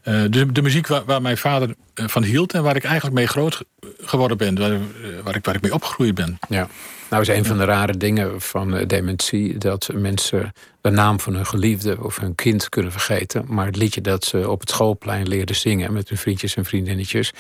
[0.03, 3.15] Eh, de, de muziek waar, waar mijn vader eh, van hield en waar ik eigenlijk
[3.15, 3.67] mee groot ge-
[4.01, 4.59] geworden ben.
[4.59, 4.79] Waar, eh,
[5.25, 6.39] waar, ik, waar ik mee opgegroeid ben.
[6.49, 6.69] Ja.
[7.11, 11.35] Nou is een van de rare dingen van eh, dementie dat mensen de naam van
[11.35, 13.45] hun geliefde of hun kind kunnen vergeten.
[13.49, 17.33] Maar het liedje dat ze op het schoolplein leerden zingen met hun vriendjes en vriendinnetjes.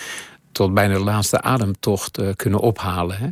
[0.52, 3.16] Tot bijna de laatste ademtocht eh, kunnen ophalen.
[3.18, 3.28] Hè?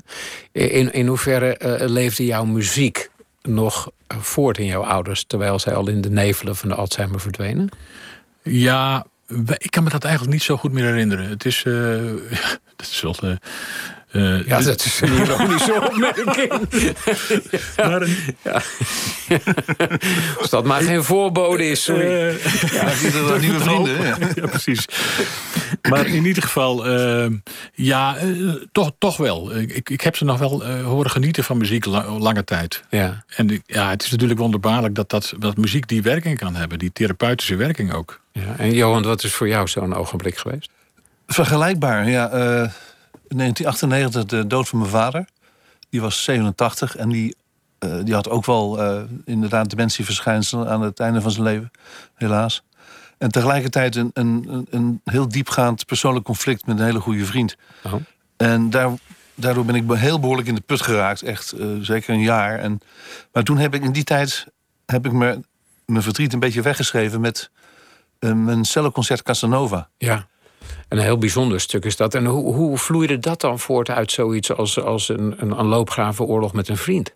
[0.67, 3.11] In, in hoeverre eh, leefde jouw muziek
[3.43, 7.21] nog eh, voort in jouw ouders, terwijl zij al in de nevelen van de Alzheimer
[7.21, 7.69] verdwenen?
[8.43, 9.07] Ja,
[9.57, 11.29] ik kan me dat eigenlijk niet zo goed meer herinneren.
[11.29, 11.63] Het is.
[11.65, 11.73] eh,
[12.77, 13.15] dat is wel.
[14.11, 16.25] Eh, Ja, dat is een ironische opmerking.
[17.77, 18.17] maar een-
[20.41, 22.07] Als dat maar geen voorbode is, sorry.
[22.07, 22.85] eh, Ja,
[23.25, 24.03] wel nieuwe vrienden.
[24.03, 24.17] Ja.
[24.35, 24.85] ja, precies.
[25.89, 27.27] Maar in ieder geval, eh,
[27.75, 28.29] ja, eh,
[28.73, 29.57] toch, toch wel.
[29.57, 32.83] Ik, ik heb ze nog wel eh, horen genieten van muziek la- lange tijd.
[32.91, 33.25] Ja.
[33.37, 36.93] En ja, het is natuurlijk wonderbaarlijk dat, dat, dat muziek die werking kan hebben, die
[36.93, 38.21] therapeutische werking ook.
[38.33, 38.55] Ja.
[38.59, 40.71] En Johan, wat is voor jou zo'n ogenblik geweest?
[41.27, 42.31] Vergelijkbaar, ja.
[43.29, 45.29] Eh, In 1998 de dood van mijn vader.
[45.91, 47.37] Die was 87 en die,
[47.79, 51.71] eh, die had ook wel uh, inderdaad dementieverschijnselen aan het einde van zijn leven,
[52.15, 52.63] helaas.
[53.19, 57.57] En tegelijkertijd een, een, een heel diepgaand persoonlijk conflict met een hele goede vriend.
[57.83, 57.95] Oh.
[58.37, 58.91] En daar,
[59.35, 62.59] daardoor ben ik heel behoorlijk in de put geraakt, echt uh, zeker een jaar.
[62.59, 62.81] En,
[63.33, 64.47] maar toen heb ik in die tijd
[64.87, 65.41] heb ik me,
[65.85, 67.51] mijn verdriet een beetje weggeschreven met
[68.19, 69.89] mijn celloconcert Casanova.
[69.99, 70.27] Ja.
[70.89, 72.15] Een heel bijzonder stuk is dat.
[72.15, 76.53] En hoe, hoe vloeide dat dan voort uit zoiets als, als een, een, een loopgravenoorlog
[76.53, 77.15] met een vriend?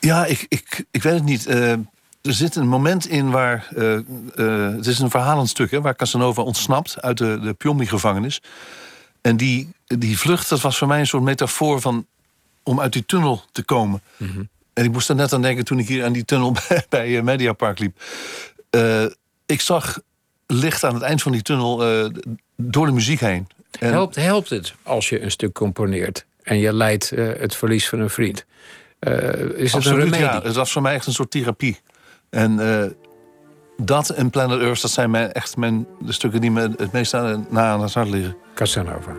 [0.00, 1.48] Ja, ik, ik, ik weet het niet.
[1.48, 1.84] Uh, er
[2.22, 3.68] zit een moment in waar.
[3.76, 3.98] Uh,
[4.36, 8.42] uh, het is een verhalend stuk hè, waar Casanova ontsnapt uit de, de Pjomli-gevangenis.
[9.20, 12.06] En die, die vlucht, dat was voor mij een soort metafoor van.
[12.62, 14.02] om uit die tunnel te komen.
[14.16, 14.48] Mm -hmm.
[14.72, 17.22] En ik moest er net aan denken toen ik hier aan die tunnel bij, bij
[17.22, 18.02] Mediapark liep.
[19.46, 19.98] ik zag
[20.46, 21.82] licht aan het eind van die tunnel
[22.60, 23.46] door de muziek heen.
[23.78, 23.90] En...
[23.90, 28.00] Helpt, helpt het als je een stuk componeert en je leidt uh, het verlies van
[28.00, 28.44] een vriend?
[29.00, 29.14] Uh,
[29.56, 30.20] is het een remedie?
[30.20, 31.80] Ja, het was voor mij echt een soort therapie.
[32.30, 32.58] En
[33.76, 37.14] dat en Planet Earth, dat zijn mijn, echt mijn, de stukken die me het meest
[37.14, 38.36] aan, na aan het hart liggen.
[38.54, 39.12] Casanova.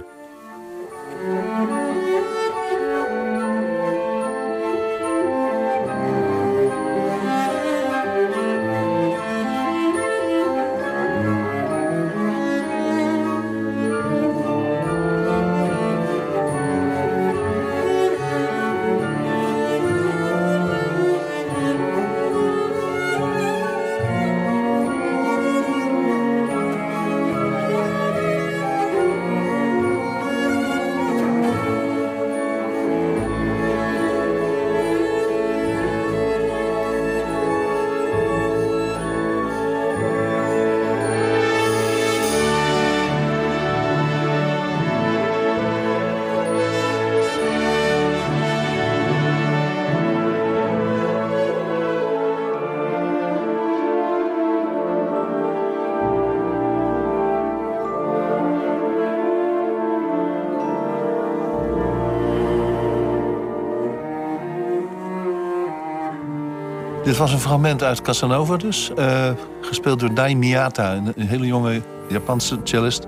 [67.12, 68.92] Dit was een fragment uit Casanova dus.
[69.00, 69.30] Uh,
[69.62, 73.08] gespeeld door Dai Miyata, een, een, hele jonge Japanse cellist.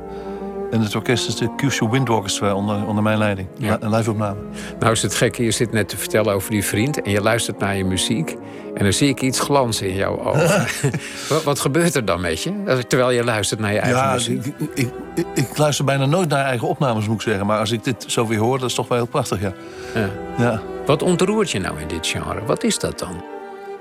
[0.72, 3.48] En het orkest is de Kyushu Wind Orchestra onder, onder mijn leiding.
[3.58, 3.78] Ja.
[3.80, 4.40] Een live opname.
[4.80, 7.02] Nou is het gekke, je zit net te vertellen over die vriend...
[7.02, 8.36] en je luistert naar je muziek...
[8.74, 10.66] en dan zie ik iets glanzen in jouw ogen.
[11.30, 14.46] wat, wat, gebeurt er dan met je, terwijl je luistert naar je eigen ja, muziek?
[14.46, 17.46] Ik, ik, ik, ik, luister bijna nooit naar eigen opnames, moet ik zeggen.
[17.46, 19.54] Maar als ik dit zo weer hoor, dat is toch wel heel prachtig, ja.
[19.96, 20.10] ja.
[20.38, 20.62] ja.
[20.86, 22.46] Wat ontroert je nou in dit genre?
[22.46, 23.33] Wat is dat dan?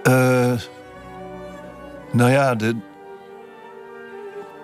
[0.09, 0.53] Uh,
[2.11, 2.77] nou ja, de,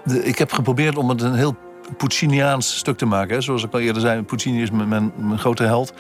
[0.05, 1.57] de, ik heb geprobeerd om het een heel
[1.97, 3.35] Pucciniaans stuk te maken.
[3.35, 3.41] Hè.
[3.41, 5.93] Zoals ik al eerder zei, Puccini is mijn, mijn, mijn, grote held.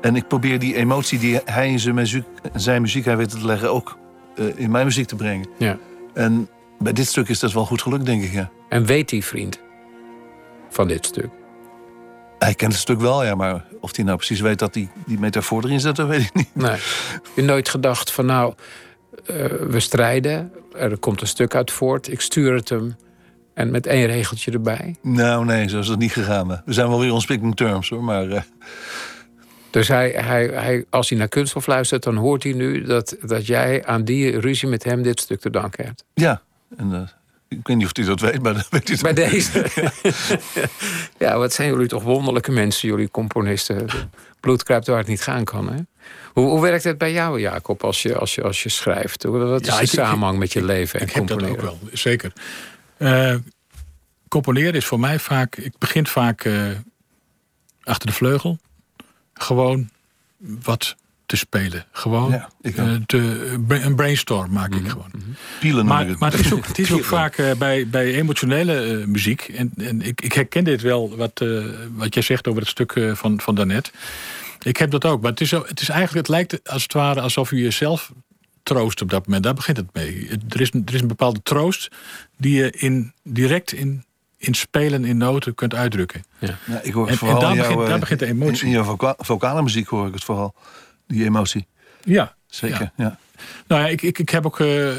[0.00, 2.24] En ik probeer die emotie die hij in zijn muziek,
[2.54, 3.72] zijn muziek hij weet te leggen...
[3.72, 3.98] ook
[4.36, 5.48] uh, in mijn muziek te brengen.
[5.58, 5.78] Ja.
[6.14, 6.48] En
[6.78, 8.50] bij dit stuk is dat wel goed gelukt, denk ik, ja.
[8.68, 9.60] En weet die vriend
[10.68, 11.28] van dit stuk?
[12.38, 15.18] Hij kent het stuk wel, ja, maar of hij nou precies weet dat die, die
[15.18, 16.54] metafoor erin zit, dat weet ik niet.
[16.54, 16.76] Nee.
[17.34, 18.54] Je nooit gedacht van nou,
[19.26, 22.96] uh, we strijden, er komt een stuk uit voort, ik stuur het hem
[23.54, 24.96] en met één regeltje erbij?
[25.02, 26.62] Nou, nee, zo is het niet gegaan.
[26.64, 28.26] We zijn wel weer on speaking terms hoor, maar.
[28.26, 28.40] Uh...
[29.70, 33.46] Dus hij, hij, hij, als hij naar Kunsthof luistert, dan hoort hij nu dat, dat
[33.46, 36.04] jij aan die ruzie met hem dit stuk te danken hebt.
[36.14, 36.42] Ja,
[36.76, 37.00] en uh,
[37.58, 39.66] ik weet niet of hij dat weet, maar dat weet hij Bij deze.
[39.74, 39.92] Ja.
[41.26, 43.86] ja, wat zijn jullie toch wonderlijke mensen, jullie componisten.
[44.40, 45.78] Bloed kruipt waar het niet gaan kan, hè?
[46.32, 49.24] Hoe, hoe werkt het bij jou, Jacob, als je, als je, als je schrijft?
[49.24, 51.50] Wat is ja, de samenhang met je leven en ik componeren?
[51.50, 52.32] heb dat ook wel, zeker.
[52.98, 53.34] Uh,
[54.28, 55.56] componeren is voor mij vaak...
[55.56, 56.70] Ik begin vaak uh,
[57.82, 58.58] achter de vleugel.
[59.34, 59.90] Gewoon
[60.38, 61.84] wat te spelen.
[61.92, 65.10] Gewoon ja, uh, te, een brainstorm maak ik gewoon.
[65.12, 65.36] Mm -hmm.
[65.60, 69.06] Pielen maar, maar het is ook, het is ook vaak uh, bij, bij emotionele uh,
[69.06, 69.40] muziek.
[69.40, 71.44] En, en ik, ik herken dit wel, wat,
[71.94, 73.92] wat jij zegt over het stuk van, van daarnet.
[74.62, 75.22] Ik heb dat ook.
[75.22, 78.12] Maar het is, het is eigenlijk, het lijkt als het ware alsof u jezelf
[78.66, 79.44] troost op dat moment.
[79.44, 80.28] Daar begint het mee.
[80.48, 81.90] Er is, er is een bepaalde troost
[82.36, 84.04] die je in, direct in,
[84.36, 86.24] in spelen, in noten kunt uitdrukken.
[86.38, 86.58] Ja.
[86.66, 88.66] ja ik hoor en, vooral en daar, jou, begint, daar begint de emotie.
[88.66, 90.54] In, in jouw vocale muziek hoor ik het vooral.
[91.06, 91.66] Die emotie.
[92.04, 92.34] Ja.
[92.46, 92.92] Zeker, ja.
[92.96, 93.18] ja.
[93.66, 94.92] Nou ja, ik, ik, ik heb ook uh,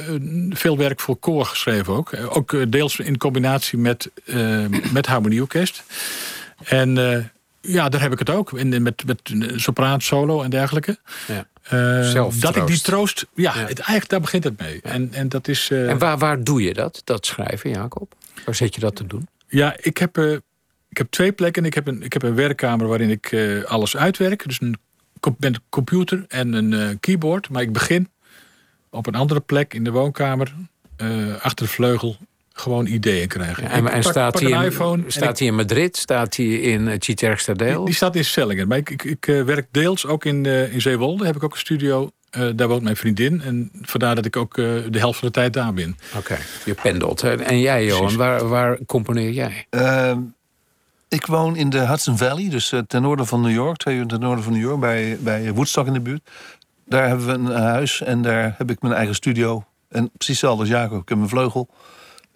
[0.49, 2.13] veel werk voor koor geschreven ook.
[2.29, 5.83] Ook uh, deels in combinatie met, uh, met harmonieorkest.
[6.63, 6.95] En
[7.61, 8.53] ja, daar heb ik het ook.
[8.53, 10.97] In, met, met sopraan, solo en dergelijke.
[11.27, 12.25] Ja.
[12.39, 13.25] dat ik die troost...
[13.35, 13.59] Ja, ja.
[13.59, 14.81] Het, eigenlijk daar begint het mee.
[14.81, 18.15] En, en, dat is, en waar, waar doe je dat, dat schrijven, Jacob?
[18.45, 19.27] Waar zit je dat te doen?
[19.47, 20.41] Ja, ik heb
[20.97, 21.65] ik heb twee plekken.
[21.65, 24.43] Ik heb een, ik heb een werkkamer waarin ik eh, alles uitwerk.
[24.45, 24.77] Dus een
[25.19, 27.49] met een computer en een uh, keyboard.
[27.49, 28.09] Maar ik begin
[28.89, 30.53] op een andere plek in de woonkamer,
[31.01, 32.17] uh, achter de vleugel,
[32.53, 33.63] gewoon ideeën krijgen.
[33.63, 35.97] Ja, en, en pak, staat, pak hij een in, iPhone staat hij in Madrid?
[35.97, 37.75] Staat hij in uh, Chitergsterdeel?
[37.75, 38.67] Die, die staat in Sellingen.
[38.67, 41.25] Maar ik, ik, ik uh, werk deels ook in, uh, in Zeewolde.
[41.25, 42.11] Heb ik ook een studio.
[42.55, 43.41] daar woont mijn vriendin.
[43.41, 45.97] En vandaar dat ik ook de helft van de tijd daar ben.
[46.09, 46.39] Oké, okay.
[46.65, 47.23] je pendelt.
[47.23, 49.67] En jij, Johan, waar, waar componeer jij?
[51.09, 53.77] Ik woon in de Hudson Valley, dus ten noorden van New York.
[53.77, 56.29] Twee uur ten noorden van New York, bij, bij Woodstock in de buurt.
[56.85, 59.63] Daar hebben we een huis en daar heb ik mijn eigen studio.
[59.89, 61.01] En precies hetzelfde als Jacob.
[61.01, 61.67] Ik heb mijn vleugel.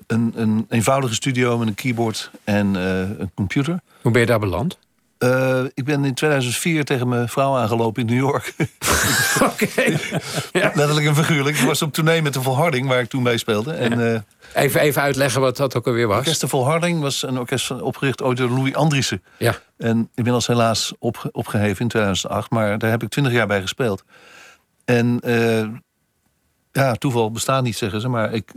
[0.07, 3.79] Een, een eenvoudige studio met een keyboard en uh, een computer.
[4.01, 4.77] Hoe ben je daar beland?
[5.23, 8.53] Uh, ik ben in 2004 tegen mijn vrouw aangelopen in New York.
[9.51, 9.99] Oké.
[10.51, 11.57] Letterlijk en figuurlijk.
[11.57, 13.73] Ik was op tournee met de Volharding, waar ik toen mee speelde.
[13.73, 14.19] En, uh,
[14.53, 16.17] even, even uitleggen wat dat ook alweer was.
[16.17, 19.23] Orkest de Volharding was een orkest opgericht ooit door Louis Andriessen.
[19.37, 19.55] Ja.
[19.77, 22.49] En inmiddels helaas op, opgeheven in 2008.
[22.49, 24.03] Maar daar heb ik twintig jaar bij gespeeld.
[24.85, 25.67] En uh,
[26.71, 28.07] ja, toeval bestaat niet, zeggen ze.
[28.07, 28.51] Maar ik,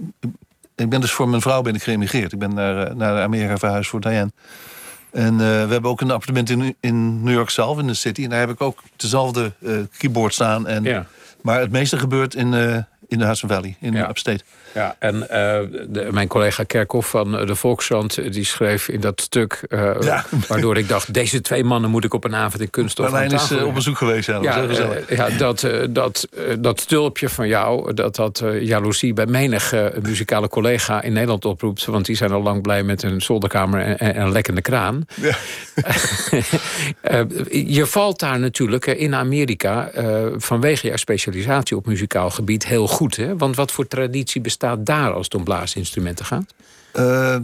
[0.77, 2.33] ik ben dus voor mijn vrouw ben ik geëmigreerd.
[2.33, 4.31] Ik ben naar, naar Amerika verhuisd voor Diane.
[5.15, 8.23] En uh, we hebben ook een appartement in, in New York zelf, in de city.
[8.25, 10.67] En daar heb ik ook dezelfde uh, keyboard staan.
[10.67, 11.07] En, ja.
[11.43, 12.77] Maar het meeste gebeurt in, uh,
[13.09, 14.09] in de Hudson Valley, in Ja.
[14.09, 14.45] Upstate.
[14.75, 18.33] Ja, en uh, de, mijn collega Kerkhoff van de Volkskrant...
[18.33, 19.65] die schreef in dat stuk...
[19.69, 20.25] Uh, Ja.
[20.49, 21.15] waardoor ik dacht...
[21.15, 23.97] deze twee mannen moet ik op een avond in kunststof aan Marlijn is op bezoek
[23.97, 24.27] geweest.
[24.27, 24.67] Ja, Ja,
[25.09, 29.73] eh, dat, eh, dat, eh, dat stulpje van jou, dat dat eh, jaloezie bij menig
[29.73, 31.85] eh, muzikale collega in Nederland oproept.
[31.85, 35.07] Want die zijn al lang blij met een zolderkamer en, en een lekkende kraan.
[35.15, 35.35] Ja.
[37.01, 42.67] Eh, je valt daar natuurlijk eh, in Amerika eh, vanwege jouw specialisatie op muzikaal gebied
[42.67, 43.17] heel goed.
[43.17, 43.37] Hè?
[43.37, 46.55] Want wat voor traditie bestaat daar als het om blaasinstrumenten gaat?
[46.93, 47.37] Eh,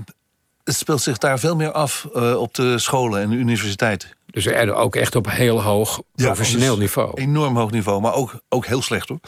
[0.64, 4.08] het speelt zich daar veel meer af eh, op de scholen en de universiteiten.
[4.26, 7.12] Dus er ook echt op heel hoog Ja, professioneel dus niveau.
[7.14, 9.18] Enorm hoog niveau, maar ook, ook heel slecht hoor.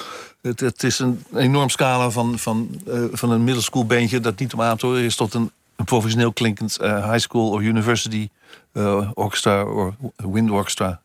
[0.43, 4.63] Het, het is een enorm scala van, van, eh, van een middelschooldbeentje dat niet om
[4.63, 8.29] aan te horen is tot een, een professioneel klinkend high school of university
[9.15, 11.02] orchestra of wind orchestra.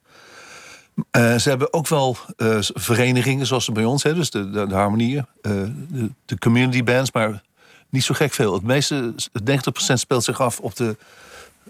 [1.11, 4.67] Eh, ze hebben ook wel eh, verenigingen zoals ze bij ons hebben, dus de, de,
[4.67, 5.51] de harmonieën, eh,
[5.89, 7.41] de, de community bands, maar
[7.89, 8.53] niet zo gek veel.
[8.53, 10.95] Het meeste, het 90% speelt zich af op de,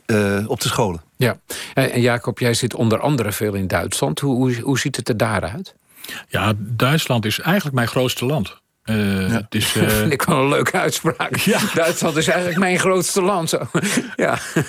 [0.06, 1.02] eh, op de scholen.
[1.16, 1.38] Ja,
[1.74, 4.20] en Jacob, jij zit onder andere veel in Duitsland.
[4.20, 5.76] Hoe, hoe, hoe ziet het er daaruit?
[6.28, 8.62] Ja, Duitsland is eigenlijk mijn grootste land.
[8.84, 11.36] Eh, Het is, eh, Vind ik wel een leuke uitspraak.
[11.54, 11.60] Ja.
[11.74, 13.50] Duitsland is eigenlijk mijn grootste land.
[13.50, 13.68] Zo.
[14.16, 14.38] Ja.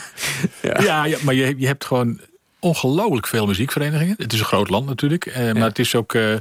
[0.63, 0.81] Ja.
[0.81, 2.21] ja, ja, maar je, je hebt gewoon
[2.61, 4.15] ongelooflijk veel muziekverenigingen.
[4.19, 5.27] Het is een groot land natuurlijk.
[5.27, 6.15] eh, Maar het is ook...
[6.15, 6.35] eh,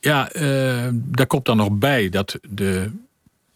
[0.00, 2.90] ja, eh, daar komt dan nog bij dat de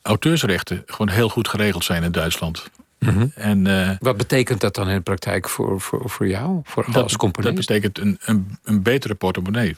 [0.02, 0.82] auteursrechten...
[0.86, 2.70] gewoon heel goed geregeld zijn in Duitsland.
[2.98, 3.26] Mhm.
[3.34, 6.60] En Wat betekent dat dan in de praktijk voor, voor, voor jou?
[6.64, 7.56] Voor als componist?
[7.56, 9.76] dat betekent een, een, een betere portemonnee.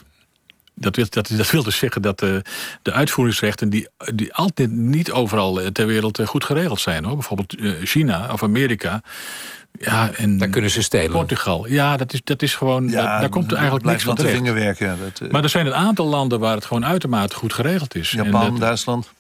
[0.74, 2.42] Dat wil, dat, dat wil dus zeggen dat de,
[2.82, 3.70] de uitvoeringsrechten...
[3.70, 7.04] Die, die altijd niet overal ter wereld goed geregeld zijn.
[7.04, 7.14] Hoor.
[7.14, 9.02] Bijvoorbeeld China of Amerika.
[9.82, 11.10] Ja, en Daar kunnen ze stelen.
[11.10, 11.68] Portugal.
[11.68, 12.86] Ja, dat is, dat is gewoon...
[12.90, 14.78] daar, daar komt er eigenlijk niks van te terecht.
[14.78, 17.94] Ja, dat, eh, Maar er zijn een aantal landen waar het gewoon uitermate goed geregeld
[17.94, 18.14] is.
[18.16, 19.10] En Japan, dat- Duitsland.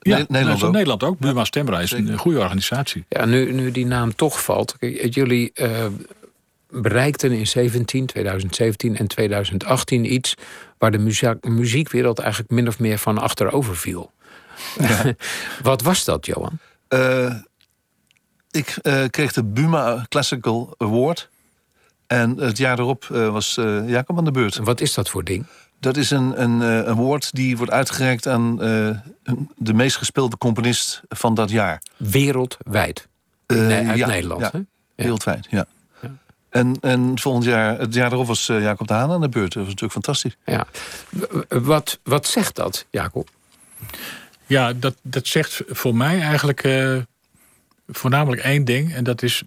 [0.00, 0.72] ja, Ne- Nederland ook.
[0.72, 1.18] Nederland ook.
[1.18, 3.04] Buma Stemra is een goede organisatie.
[3.08, 4.76] Ja, nu, nu die naam toch valt.
[5.10, 5.86] Jullie eh,
[6.70, 10.34] bereikten in 17, 2017 en 2018 iets...
[10.78, 14.12] waar de muzie- muziekwereld eigenlijk min of meer van achterover viel.
[15.62, 16.58] Wat was dat, Johan?
[16.88, 17.34] Eh,
[18.50, 21.28] ik eh, kreeg de Buma Classical Award.
[22.06, 24.56] En het jaar erop eh, was eh, Jacob aan de beurt.
[24.56, 25.46] Wat is dat voor ding?
[25.80, 28.90] Dat is een, een eh, award die wordt uitgereikt aan eh,
[29.56, 31.82] de meest gespeelde componist van dat jaar.
[31.96, 33.08] Wereldwijd.
[33.46, 34.58] Eh, Nee, uit ja, Nederland, ja, hè?
[34.58, 34.64] Ja.
[34.94, 35.66] Wereldwijd, ja.
[36.48, 39.52] En, en volgend jaar, het jaar erop was eh, Jacob de Haan aan de beurt.
[39.52, 40.36] Dat was natuurlijk fantastisch.
[40.44, 40.66] Ja.
[41.48, 43.28] Wat, wat zegt dat, Jacob?
[44.46, 46.96] Ja, dat, dat zegt voor mij eigenlijk eh,
[47.92, 48.94] voornamelijk één ding.
[48.94, 49.42] En dat is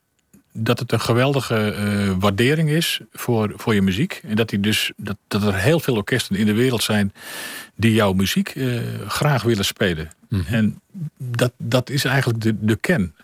[0.54, 4.22] dat het een geweldige eh, waardering is voor, voor je muziek.
[4.24, 7.14] En dat, die dus, dat, dat er heel veel orkesten in de wereld zijn
[7.76, 10.10] die jouw muziek eh, graag willen spelen.
[10.46, 10.82] En
[11.18, 13.16] dat, dat is eigenlijk de, de kern.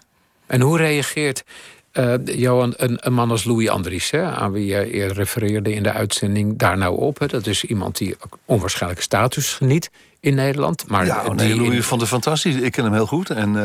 [0.45, 1.43] En hoe reageert
[1.91, 5.83] eh, Johan, een, een man als Louis Andries, hè, aan wie je eerder refereerde in
[5.83, 7.19] de uitzending, daar nou op?
[7.19, 7.27] Hè?
[7.27, 8.15] Dat is iemand die
[8.45, 9.89] onwaarschijnlijke status geniet
[10.19, 10.87] in Nederland.
[10.87, 12.55] Maar Ja, oh nee, in- Louis vond het fantastisch.
[12.55, 13.29] Ik ken hem heel goed.
[13.29, 13.55] En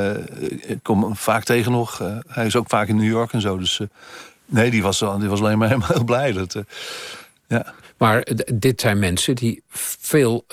[0.41, 2.01] eh, ik kom hem vaak tegen nog.
[2.01, 3.59] Eh, hij is ook vaak in New York en zo.
[3.59, 3.87] Dus eh,
[4.47, 6.33] nee, die was, die was alleen maar helemaal heel blij.
[6.33, 6.57] Dat,
[7.49, 7.75] ja.
[7.99, 10.45] Maar dit zijn mensen die veel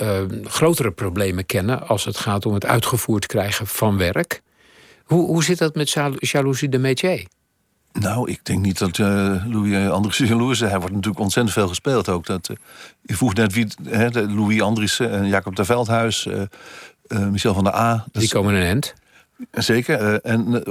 [0.44, 4.42] grotere problemen kennen als het gaat om het uitgevoerd krijgen van werk.
[5.04, 7.26] Hoe, hoe zit dat met jalo- jaloezie de métier?
[7.94, 9.08] Nou, ik denk niet dat uh,
[9.48, 10.70] Louis Andries jaloers is.
[10.70, 12.26] Hij wordt natuurlijk ontzettend veel gespeeld ook.
[12.26, 12.58] Dat, uh,
[13.02, 16.42] je vroeg net wie, hè, Louis Andriessen en Jacob de Veldhuis, uh,
[17.28, 18.06] Michel van der A.
[18.12, 18.94] Die komen een end.
[19.52, 20.22] Zeker.
[20.22, 20.64] en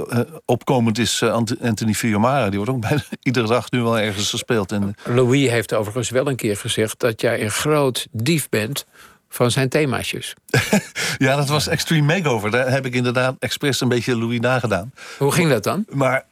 [0.45, 1.23] opkomend is
[1.61, 2.49] Anthony Fiumara.
[2.49, 4.71] Die wordt ook bijna iedere dag nu wel ergens gespeeld.
[4.71, 8.85] En, Louis heeft overigens wel een keer gezegd dat jij een groot dief bent
[9.29, 10.33] van zijn themaatjes.
[11.17, 12.51] ja, dat was Extreme Makeover.
[12.51, 14.93] Daar heb ik inderdaad expres een beetje Louis nagedaan.
[15.17, 15.85] Hoe ging dat dan?
[15.89, 16.25] Maar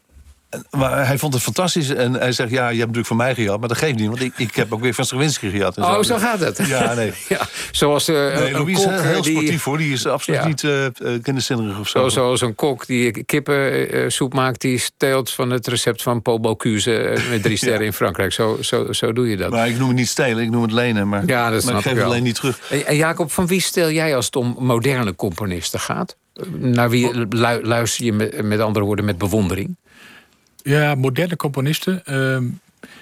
[0.72, 1.90] maar hij vond het fantastisch.
[1.90, 3.60] En hij zegt, ja, je hebt natuurlijk van mij gehad.
[3.60, 5.78] Maar dat geeft niet, want ik, ik heb ook weer van Stravinsky gehad.
[5.78, 6.02] En oh, zo.
[6.02, 6.68] zo gaat het?
[6.68, 7.14] Ja, nee.
[7.30, 9.32] ja, zoals uh, nee, een kok, heel die...
[9.32, 9.78] sportief, hoor.
[9.78, 10.86] Die is absoluut niet uh,
[11.22, 12.00] kinderzinnig of zo.
[12.00, 12.10] zo.
[12.10, 14.62] Zoals een kok die kippensoep maakt...
[14.62, 17.18] die steelt van het recept van Paul Bocuse...
[17.30, 18.34] met drie sterren in Frankrijk.
[18.34, 19.52] Zo, zo, zo doe je dat.
[19.52, 21.10] Maar ik noem het niet stelen, ik noem het lenen.
[21.10, 22.60] Maar, ja, dat maar ik geef het alleen niet terug.
[22.86, 26.16] En, Jacob, van wie stel jij als het om moderne componisten gaat?
[26.58, 27.28] Naar wie
[27.62, 29.76] luister je met, met andere woorden met bewondering?
[30.64, 32.06] Ja, moderne componisten.
[32.06, 32.48] Ehm,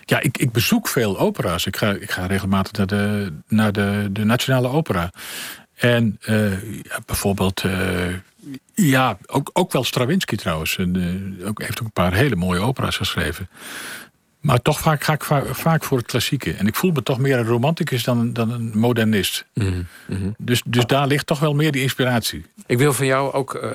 [0.06, 1.66] ja, ik, ik bezoek veel opera's.
[1.66, 5.12] Ik ga, ik ga regelmatig naar de, naar de, de Nationale Opera.
[5.76, 6.20] En
[6.84, 8.14] ja, bijvoorbeeld, uh,
[8.74, 10.78] ja, ook, ook wel Stravinsky trouwens.
[10.78, 13.50] En, uh, ook, heeft ook een paar hele mooie opera's geschreven.
[14.48, 16.54] Maar toch vaak ga ik vaak voor het klassieke.
[16.54, 19.46] En ik voel me toch meer een romanticus dan, dan een modernist.
[19.54, 20.30] Mhm, mhm.
[20.38, 22.46] Dus, dus daar ligt toch wel meer die inspiratie.
[22.66, 23.72] Ik wil van jou ook uh,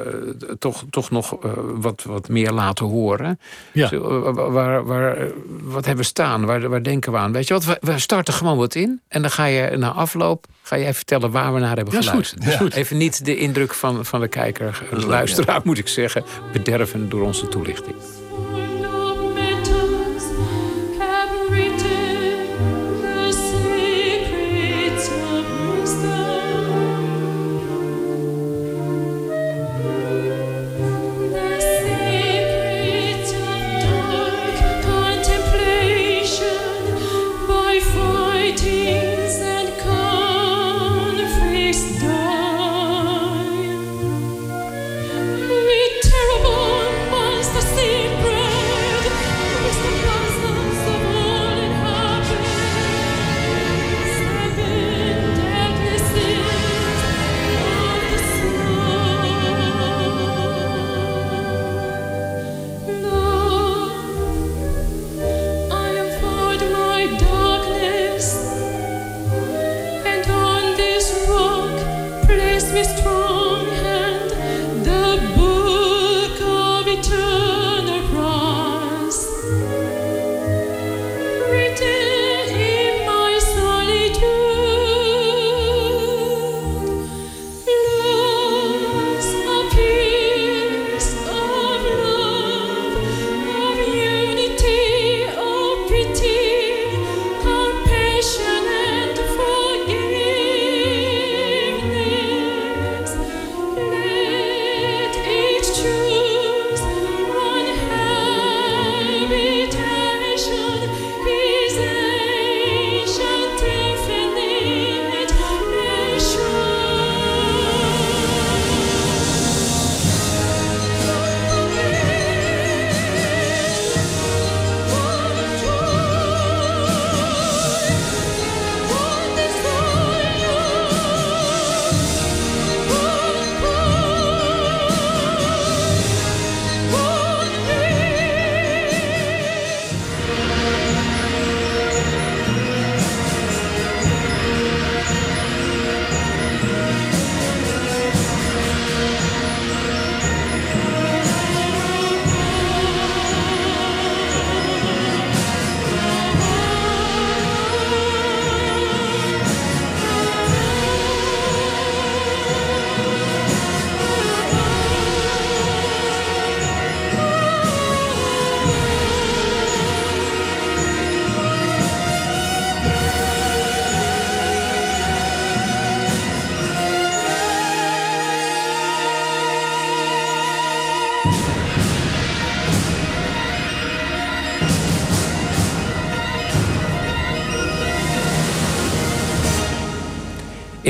[0.59, 3.41] toch, toch nog uh, wat, wat meer laten horen.
[3.73, 3.89] Ja.
[3.89, 5.17] Zo, uh, waar, waar,
[5.47, 6.45] wat hebben we staan?
[6.45, 7.33] Waar, waar denken we aan?
[7.33, 9.01] Weet je wat, we, we, starten gewoon wat in.
[9.09, 12.01] En dan ga je na afloop ga je even vertellen waar we naar hebben ja,
[12.01, 12.45] geluisterd.
[12.45, 12.59] Goed, ja.
[12.59, 12.75] goed.
[12.75, 16.25] Even niet de indruk van, van de kijker, de luisteraar moet ik zeggen...
[16.53, 17.97] bederven door onze toelichting.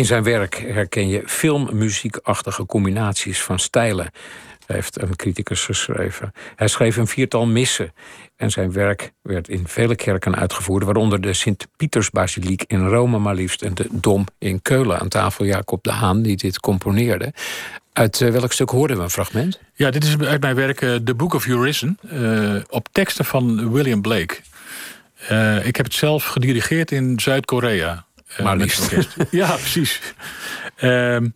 [0.03, 4.11] In zijn werk herken je filmmuziekachtige combinaties van stijlen,
[4.67, 6.33] heeft een criticus geschreven.
[6.57, 7.93] Hij schreef een viertal missen
[8.37, 13.63] en zijn werk werd in vele kerken uitgevoerd, waaronder de Sint-Pietersbasiliek in Rome, maar liefst
[13.63, 15.01] en de Dom in Keulen.
[15.01, 17.33] Aan tafel Jacob de Haan, die dit componeerde.
[17.93, 19.61] Uit eh, welk stuk hoorden we een fragment?
[19.75, 21.99] Ja, dit is uit mijn werk uh, The Book of Eurison.
[22.13, 24.37] Uh, op teksten van William Blake.
[25.63, 28.05] ik heb het zelf gedirigeerd in Zuid-Korea.
[28.43, 28.93] Maar liefst.
[29.31, 30.01] ja, precies.
[30.77, 31.29] Ehm,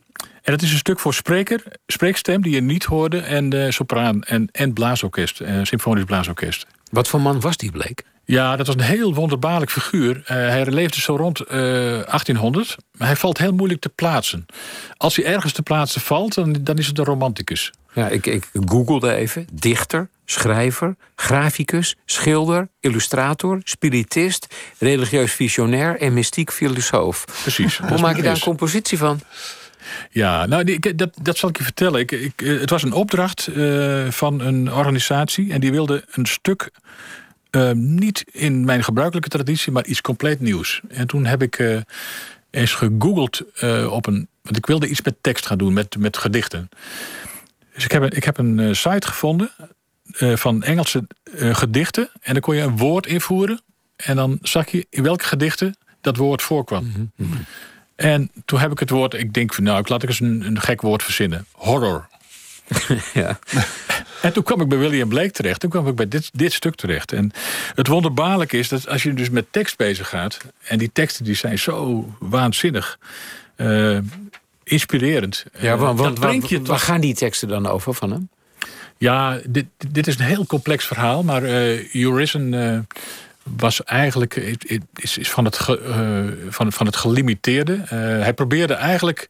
[0.43, 3.21] en het is een stuk voor spreker, spreekstem die je niet hoorde...
[3.21, 6.67] en sopraan en, en blaasorkest, symfonisch blaasorkest.
[6.91, 8.03] Wat voor man was die Blake?
[8.27, 10.17] Ja, dat was een heel wonderbaarlijk figuur.
[10.17, 14.47] Uh, hij leefde zo rond uh, 1800, maar hij valt heel moeilijk te plaatsen.
[14.97, 17.73] Als hij ergens te plaatsen valt, dan, dan is het een romanticus.
[17.97, 19.47] Ja, ik, ik googelde even.
[19.53, 27.25] Dichter, schrijver, graficus, schilder, illustrator, spiritist, religieus visionair en mystiek filosoof.
[27.43, 27.79] Precies.
[27.79, 29.21] Hoe maak je daar een compositie van?
[30.11, 32.01] Ja, nou, dat, dat zal ik je vertellen.
[32.01, 36.27] Ik, ik, eh, het was een opdracht uh, van een organisatie en die wilde een
[36.27, 36.71] stuk
[37.57, 40.81] Ehm, niet in mijn gebruikelijke traditie, maar iets compleet nieuws.
[40.89, 41.81] En toen heb ik uh,
[42.51, 44.29] eens gegoogeld uh, op een.
[44.43, 46.69] Want ik wilde iets met tekst gaan doen, met, met gedichten.
[47.77, 49.51] Dus ik heb een, ik heb een uh, site gevonden
[50.19, 52.11] van Engelse gedichten.
[52.21, 53.61] En dan kon je een woord invoeren.
[53.97, 56.85] En dan zag je in welke gedichten dat woord voorkwam.
[56.85, 57.45] Mm -hmm.
[57.97, 60.47] En toen heb ik het woord, ik denk van nou, ik laat ik eens een,
[60.47, 61.47] een gek woord verzinnen.
[61.53, 62.09] Horror.
[63.15, 63.39] ja.
[64.23, 65.61] En toen kwam ik bij William Blake terecht.
[65.61, 67.13] Toen kwam ik bij dit, dit stuk terecht.
[67.13, 67.33] En
[67.75, 70.39] het wonderbaarlijke is dat als je dus met tekst bezig gaat...
[70.63, 72.99] en die teksten die zijn zo waanzinnig...
[73.57, 73.99] Uh,
[74.67, 75.45] inspirerend.
[75.59, 78.29] Ja, want, want wat, waar gaan die teksten dan over van hem?
[78.99, 81.23] Ja, dit, dit is een heel complex verhaal.
[81.23, 82.79] Maar uh, Eurison uh,
[83.43, 84.37] was eigenlijk
[84.95, 87.83] is, is van, het ge, van, van het gelimiteerde.
[88.23, 89.29] hij probeerde eigenlijk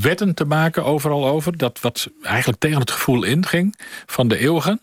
[0.00, 1.56] wetten te maken overal over.
[1.56, 4.80] Dat wat eigenlijk tegen het gevoel inging van de eeuwigen.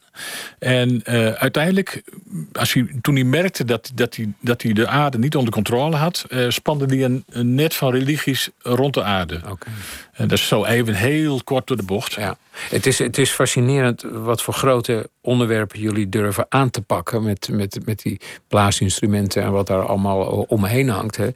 [0.59, 2.03] En uh, uiteindelijk,
[2.51, 5.95] als hij, toen hij merkte dat, dat, hij, dat hij de aarde niet onder controle
[5.95, 9.35] had, uh, spande hij een, een, net van religies rond de aarde.
[9.35, 9.73] Okay.
[10.13, 12.13] En dat is zo even heel kort door de bocht.
[12.13, 12.37] Ja.
[12.69, 17.49] Het, is, het is fascinerend wat voor grote onderwerpen jullie durven aan te pakken met,
[17.51, 21.17] met, met die blaasinstrumenten en wat daar allemaal omheen hangt.
[21.17, 21.29] Hè.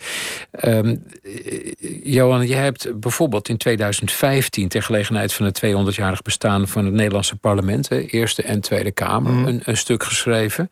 [0.77, 1.03] Um,
[2.03, 7.35] Johan, jij hebt bijvoorbeeld in 2015, ter gelegenheid van het 200-jarig bestaan van het Nederlandse
[7.35, 9.45] parlement, hè, Eerste en Tweede Kamer, mm.
[9.45, 10.71] een, een, stuk geschreven.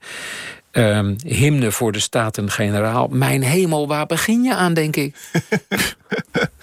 [0.72, 3.08] Um, hymne voor de Staten-Generaal.
[3.08, 5.16] Mijn hemel, waar begin je aan, denk ik?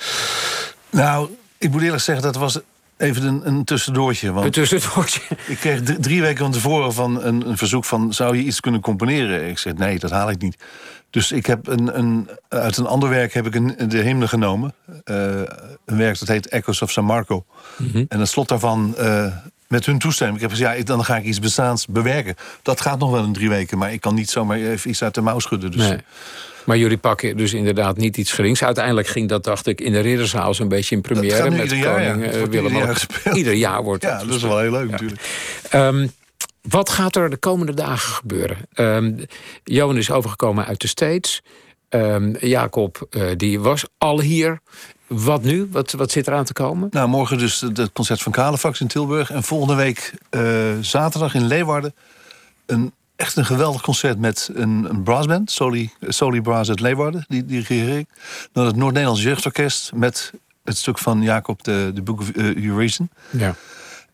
[0.90, 1.28] nou,
[1.58, 2.60] ik moet eerlijk zeggen, dat was
[2.96, 4.32] even een, een tussendoortje.
[4.32, 5.20] Want een tussendoortje.
[5.46, 8.12] Ik kreeg drie weken van tevoren van een, een, verzoek van...
[8.12, 9.48] zou je iets kunnen componeren?
[9.48, 10.56] Ik zeg, nee, dat haal ik niet.
[11.10, 14.74] Dus ik heb een, een, uit een ander werk heb ik een, de hymne genomen.
[15.04, 15.40] Uh,
[15.84, 17.44] een werk dat heet Echoes of San Marco.
[17.76, 18.06] Mm -hmm.
[18.08, 18.94] En het slot daarvan...
[18.98, 19.26] Uh,
[19.66, 20.36] met hun toestemming.
[20.36, 22.34] Ik heb gezegd, ja, dan ga ik iets bestaans bewerken.
[22.62, 25.14] Dat gaat nog wel in drie weken, maar ik kan niet zomaar even iets uit
[25.14, 25.70] de mouw schudden.
[25.70, 25.88] Dus.
[25.88, 26.00] Nee.
[26.66, 28.62] Maar jullie pakken dus inderdaad niet iets gerings.
[28.62, 32.02] Uiteindelijk ging dat, dacht ik, in de Ridderzaal zo'n beetje in première met koning jaar,
[32.02, 32.16] ja.
[32.16, 32.74] uh, Willem.
[32.74, 34.34] Ieder jaar, ieder jaar wordt ja, dat.
[34.34, 35.20] is wel heel leuk natuurlijk.
[35.74, 36.12] Um,
[36.60, 38.56] wat gaat er de komende dagen gebeuren?
[38.74, 39.24] Um,
[39.64, 41.42] Johan is overgekomen uit de States.
[41.88, 44.60] Um, Jacob, uh, die was al hier.
[45.06, 45.68] Wat nu?
[45.70, 46.88] Wat, wat zit er aan te komen?
[46.90, 49.30] Nou, morgen dus het concert van Kalefax in Tilburg.
[49.30, 50.42] En volgende week uh,
[50.80, 51.94] zaterdag in Leeuwarden...
[52.66, 55.50] een echt een geweldig concert met een, een brassband.
[55.50, 58.06] Soli, Soli Brass uit Leeuwarden, die dirigeer ik.
[58.52, 60.32] Dan het Noord-Nederlands Jeugdorkest met
[60.64, 63.08] het stuk van Jacob, de, de Book of uh, Eurasian.
[63.30, 63.54] Ja.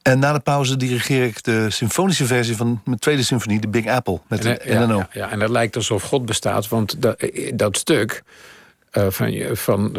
[0.02, 3.86] En na de pauze dirigeer ik de symfonische versie van mijn tweede symfonie, de Big
[3.86, 4.20] Apple.
[4.28, 4.96] Met en, de NNO.
[4.96, 8.22] Ja, ja, en het lijkt alsof God bestaat, want dat, dat stuk
[8.92, 9.96] uh, van, van,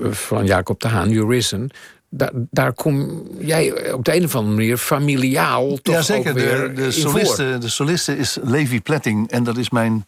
[0.00, 1.70] uh, van Jacob de Haan, Eurasian
[2.16, 6.30] daar, daar kom jij op de een of andere manier familiaal toch ja, zeker.
[6.30, 10.06] ook weer de, de, soliste, de soliste is Levi Pletting en dat is mijn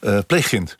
[0.00, 0.78] uh, pleegkind.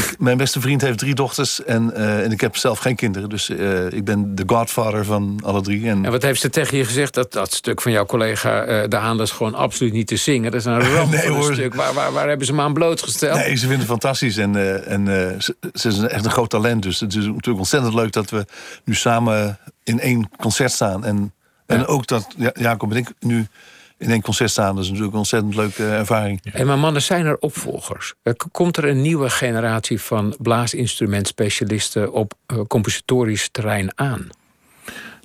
[0.18, 3.28] mijn beste vriend heeft drie dochters en, uh, en ik heb zelf geen kinderen.
[3.28, 5.88] Dus uh, ik ben de godfather van alle drie.
[5.88, 7.14] En, en wat heeft ze tegen je gezegd?
[7.14, 10.50] Dat, dat stuk van jouw collega uh, De Haan is gewoon absoluut niet te zingen.
[10.50, 11.74] Dat is een ramp nee, een stuk.
[11.74, 13.36] Waar, waar, waar hebben ze me aan blootgesteld?
[13.36, 14.36] Nee, ze vinden het fantastisch.
[14.36, 15.06] En, en
[15.42, 16.82] ze, ze, is echt een groot talent.
[16.82, 18.44] Dus het is natuurlijk ontzettend leuk dat we
[18.84, 21.04] nu samen in één concert staan.
[21.04, 21.32] En,
[21.66, 21.74] ja.
[21.74, 23.46] en ook dat Jacob en ik nu
[24.02, 24.74] in één concert staan.
[24.74, 26.40] Dat is natuurlijk een ontzettend leuke ervaring.
[26.52, 28.14] En maar mannen, zijn er opvolgers?
[28.50, 34.28] Komt er een nieuwe generatie van blaasinstrumentspecialisten op uh, compositorisch terrein aan?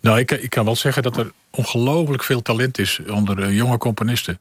[0.02, 3.78] Nou, ik, ik, kan wel zeggen dat er ongelooflijk veel talent is onder uh, jonge
[3.78, 4.40] componisten.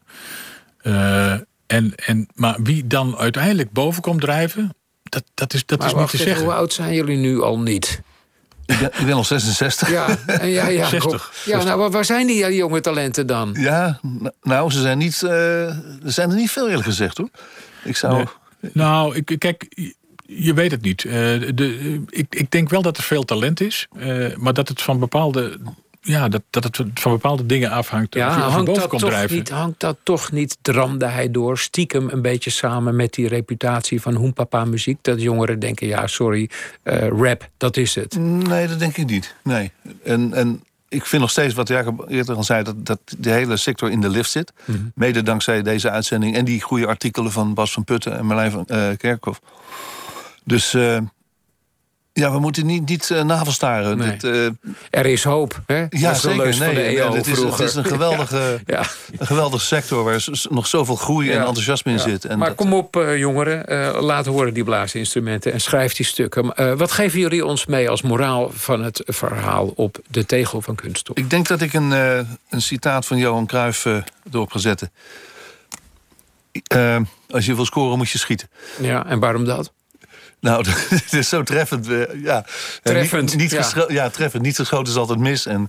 [0.82, 1.32] Uh,
[1.66, 5.95] en, en, maar wie dan uiteindelijk boven komt drijven, dat, dat is, dat maar is
[5.95, 6.45] niet te zeggen.
[6.45, 8.03] Hoe oud zijn jullie nu al niet?
[8.67, 9.91] Ik ben, ik ben al 66.
[9.91, 11.33] Ja, en ja, ja, 60.
[11.45, 13.57] ja nou, waar zijn die jonge talenten dan?
[13.59, 14.01] Ja,
[14.43, 17.29] nou, ze zijn niet, uh, er zijn er niet veel eerlijk gezegd hoor.
[17.85, 18.14] Ik zou.
[18.14, 18.71] Nee.
[18.73, 19.91] Nou, ik, kijk,
[20.27, 21.03] Je weet het niet.
[21.03, 23.87] de, ik, ik denk wel dat er veel talent is.
[24.37, 25.59] maar dat het van bepaalde
[26.07, 28.14] ja, dat, dat het van bepaalde dingen afhangt.
[28.14, 32.50] Ja, hangt, dat toch niet, hangt dat toch niet, dramde hij door, stiekem een beetje
[32.50, 34.98] samen met die reputatie van Hoenpapa muziek?
[35.02, 36.50] Dat jongeren denken, ja, sorry,
[36.84, 38.16] uh, rap, dat is het.
[38.18, 39.34] Nee, dat denk ik niet.
[39.42, 39.72] Nee.
[40.04, 43.57] En, en ik vind nog steeds, wat Jacob eerder al zei, dat, dat de hele
[43.57, 44.52] sector in de lift zit.
[44.64, 44.78] Mhm.
[44.94, 48.64] Mede dankzij deze uitzending en die goede artikelen van Bas van Putten en Marlijn van
[48.66, 49.40] uh, Kerkhoff.
[50.44, 50.98] Dus uh,
[52.19, 53.99] ja, we moeten niet, niet uh, navelstaren.
[53.99, 54.17] Nee.
[54.23, 54.51] uh,
[54.91, 55.62] er is hoop.
[55.67, 55.87] Hè?
[55.91, 56.45] Ja, zeker.
[56.45, 58.83] Nee, van de EO het, is, het is een geweldige, ja.
[59.19, 62.25] een geweldige sector waar nog zoveel groei en enthousiasme in zit.
[62.25, 63.64] En maar kom op, uh, jongeren.
[64.05, 66.77] laat horen die blaasinstrumenten en schrijf die stukken.
[66.77, 71.17] wat geven jullie ons mee als moraal van het verhaal op de tegel van kunststof?
[71.17, 73.87] Ik denk dat ik een, een citaat van Johan Cruijff
[74.33, 74.91] erop ga zetten.
[77.31, 78.49] als je wil scoren, moet je schieten.
[78.81, 79.73] Ja, en waarom dat?
[80.41, 81.89] Nou, het is zo treffend.
[81.89, 82.45] Eh, ja.
[82.82, 83.37] Treffend.
[83.37, 83.84] Niet, niet ja.
[83.89, 84.09] ja.
[84.09, 84.43] treffend.
[84.43, 85.47] Niet geschoten is altijd mis.
[85.47, 85.68] En,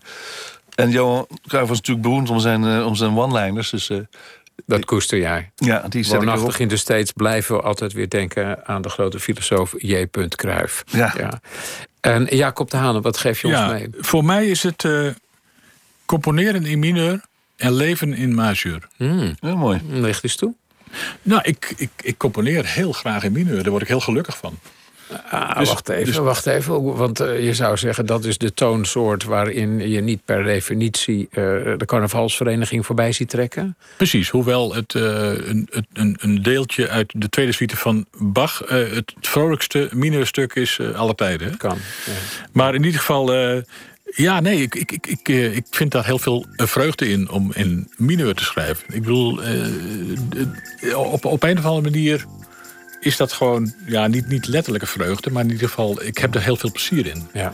[0.76, 3.70] en Johan Cruijff was natuurlijk beroemd om zijn, uh, om zijn one-liners.
[3.70, 4.00] Dus, uh,
[4.66, 5.52] dat koester jij.
[5.56, 8.68] Ja, die zet Woonachtig in de States blijven we altijd weer denken...
[8.68, 10.06] aan de grote filosoof J.
[10.28, 10.84] Cruijff.
[10.88, 11.14] Ja.
[11.18, 11.42] ja.
[12.00, 13.90] En Jacob de Haan, wat geef je ja, ons mee?
[13.98, 14.86] Voor mij is het
[16.06, 17.22] componeren in mineur
[17.58, 18.88] en leven in majeur.
[18.98, 19.36] Mm.
[19.40, 19.82] Heel mooi.
[19.90, 20.54] Ligt eens toe.
[21.22, 23.62] Nou, ik, ik, ik componeer heel graag in mineur.
[23.62, 24.60] Daar word ik heel gelukkig van.
[25.30, 26.96] Ah, dus, wacht even, dus, wacht even.
[26.96, 31.34] Want uh, je zou zeggen dat is de toonsoort waarin je niet per definitie uh,
[31.78, 33.78] de carnavalsvereniging voorbij ziet trekken.
[33.98, 39.14] Precies, hoewel het, uh, een, een, een, deeltje uit de tweede suite van Bach het
[39.22, 41.58] vrolijkste mineurstuk is aller tijden.
[41.58, 41.78] Kan.
[42.06, 42.12] Ja.
[42.52, 43.64] Maar in ieder geval
[44.16, 47.30] ja, nee, ik, ik, ik, ik, eh, ik vind daar heel veel eh, vreugde in
[47.30, 48.84] om in mineur te schrijven.
[48.94, 52.26] Ik bedoel, uh, op, op een of andere manier
[53.00, 56.42] is dat gewoon, ja, niet, niet letterlijke vreugde, maar in ieder geval, ik heb er
[56.42, 57.28] heel veel plezier in.
[57.34, 57.54] Ja.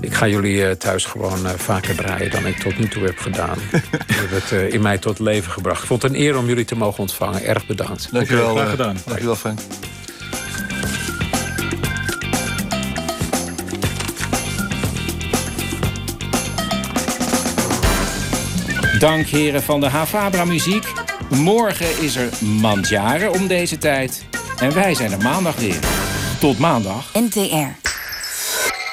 [0.00, 3.58] Ik ga jullie thuis gewoon vaker draaien dan ik tot nu toe heb gedaan.
[4.06, 5.80] Je hebt het in mij tot leven gebracht.
[5.80, 7.44] Ik vond het een eer om jullie te mogen ontvangen.
[7.44, 8.08] Erg bedankt.
[8.12, 8.54] Dankjewel.
[8.54, 8.96] Graag gedaan.
[9.06, 9.58] Dankjewel, Frank.
[19.04, 20.92] Dank heren van de Havabra Muziek.
[21.28, 24.26] Morgen is er Mandjaren om deze tijd.
[24.58, 25.78] En wij zijn er maandag weer.
[26.40, 27.12] Tot maandag.
[27.12, 27.88] NTR.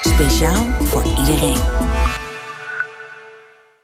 [0.02, 2.01] Speciaal voor iedereen.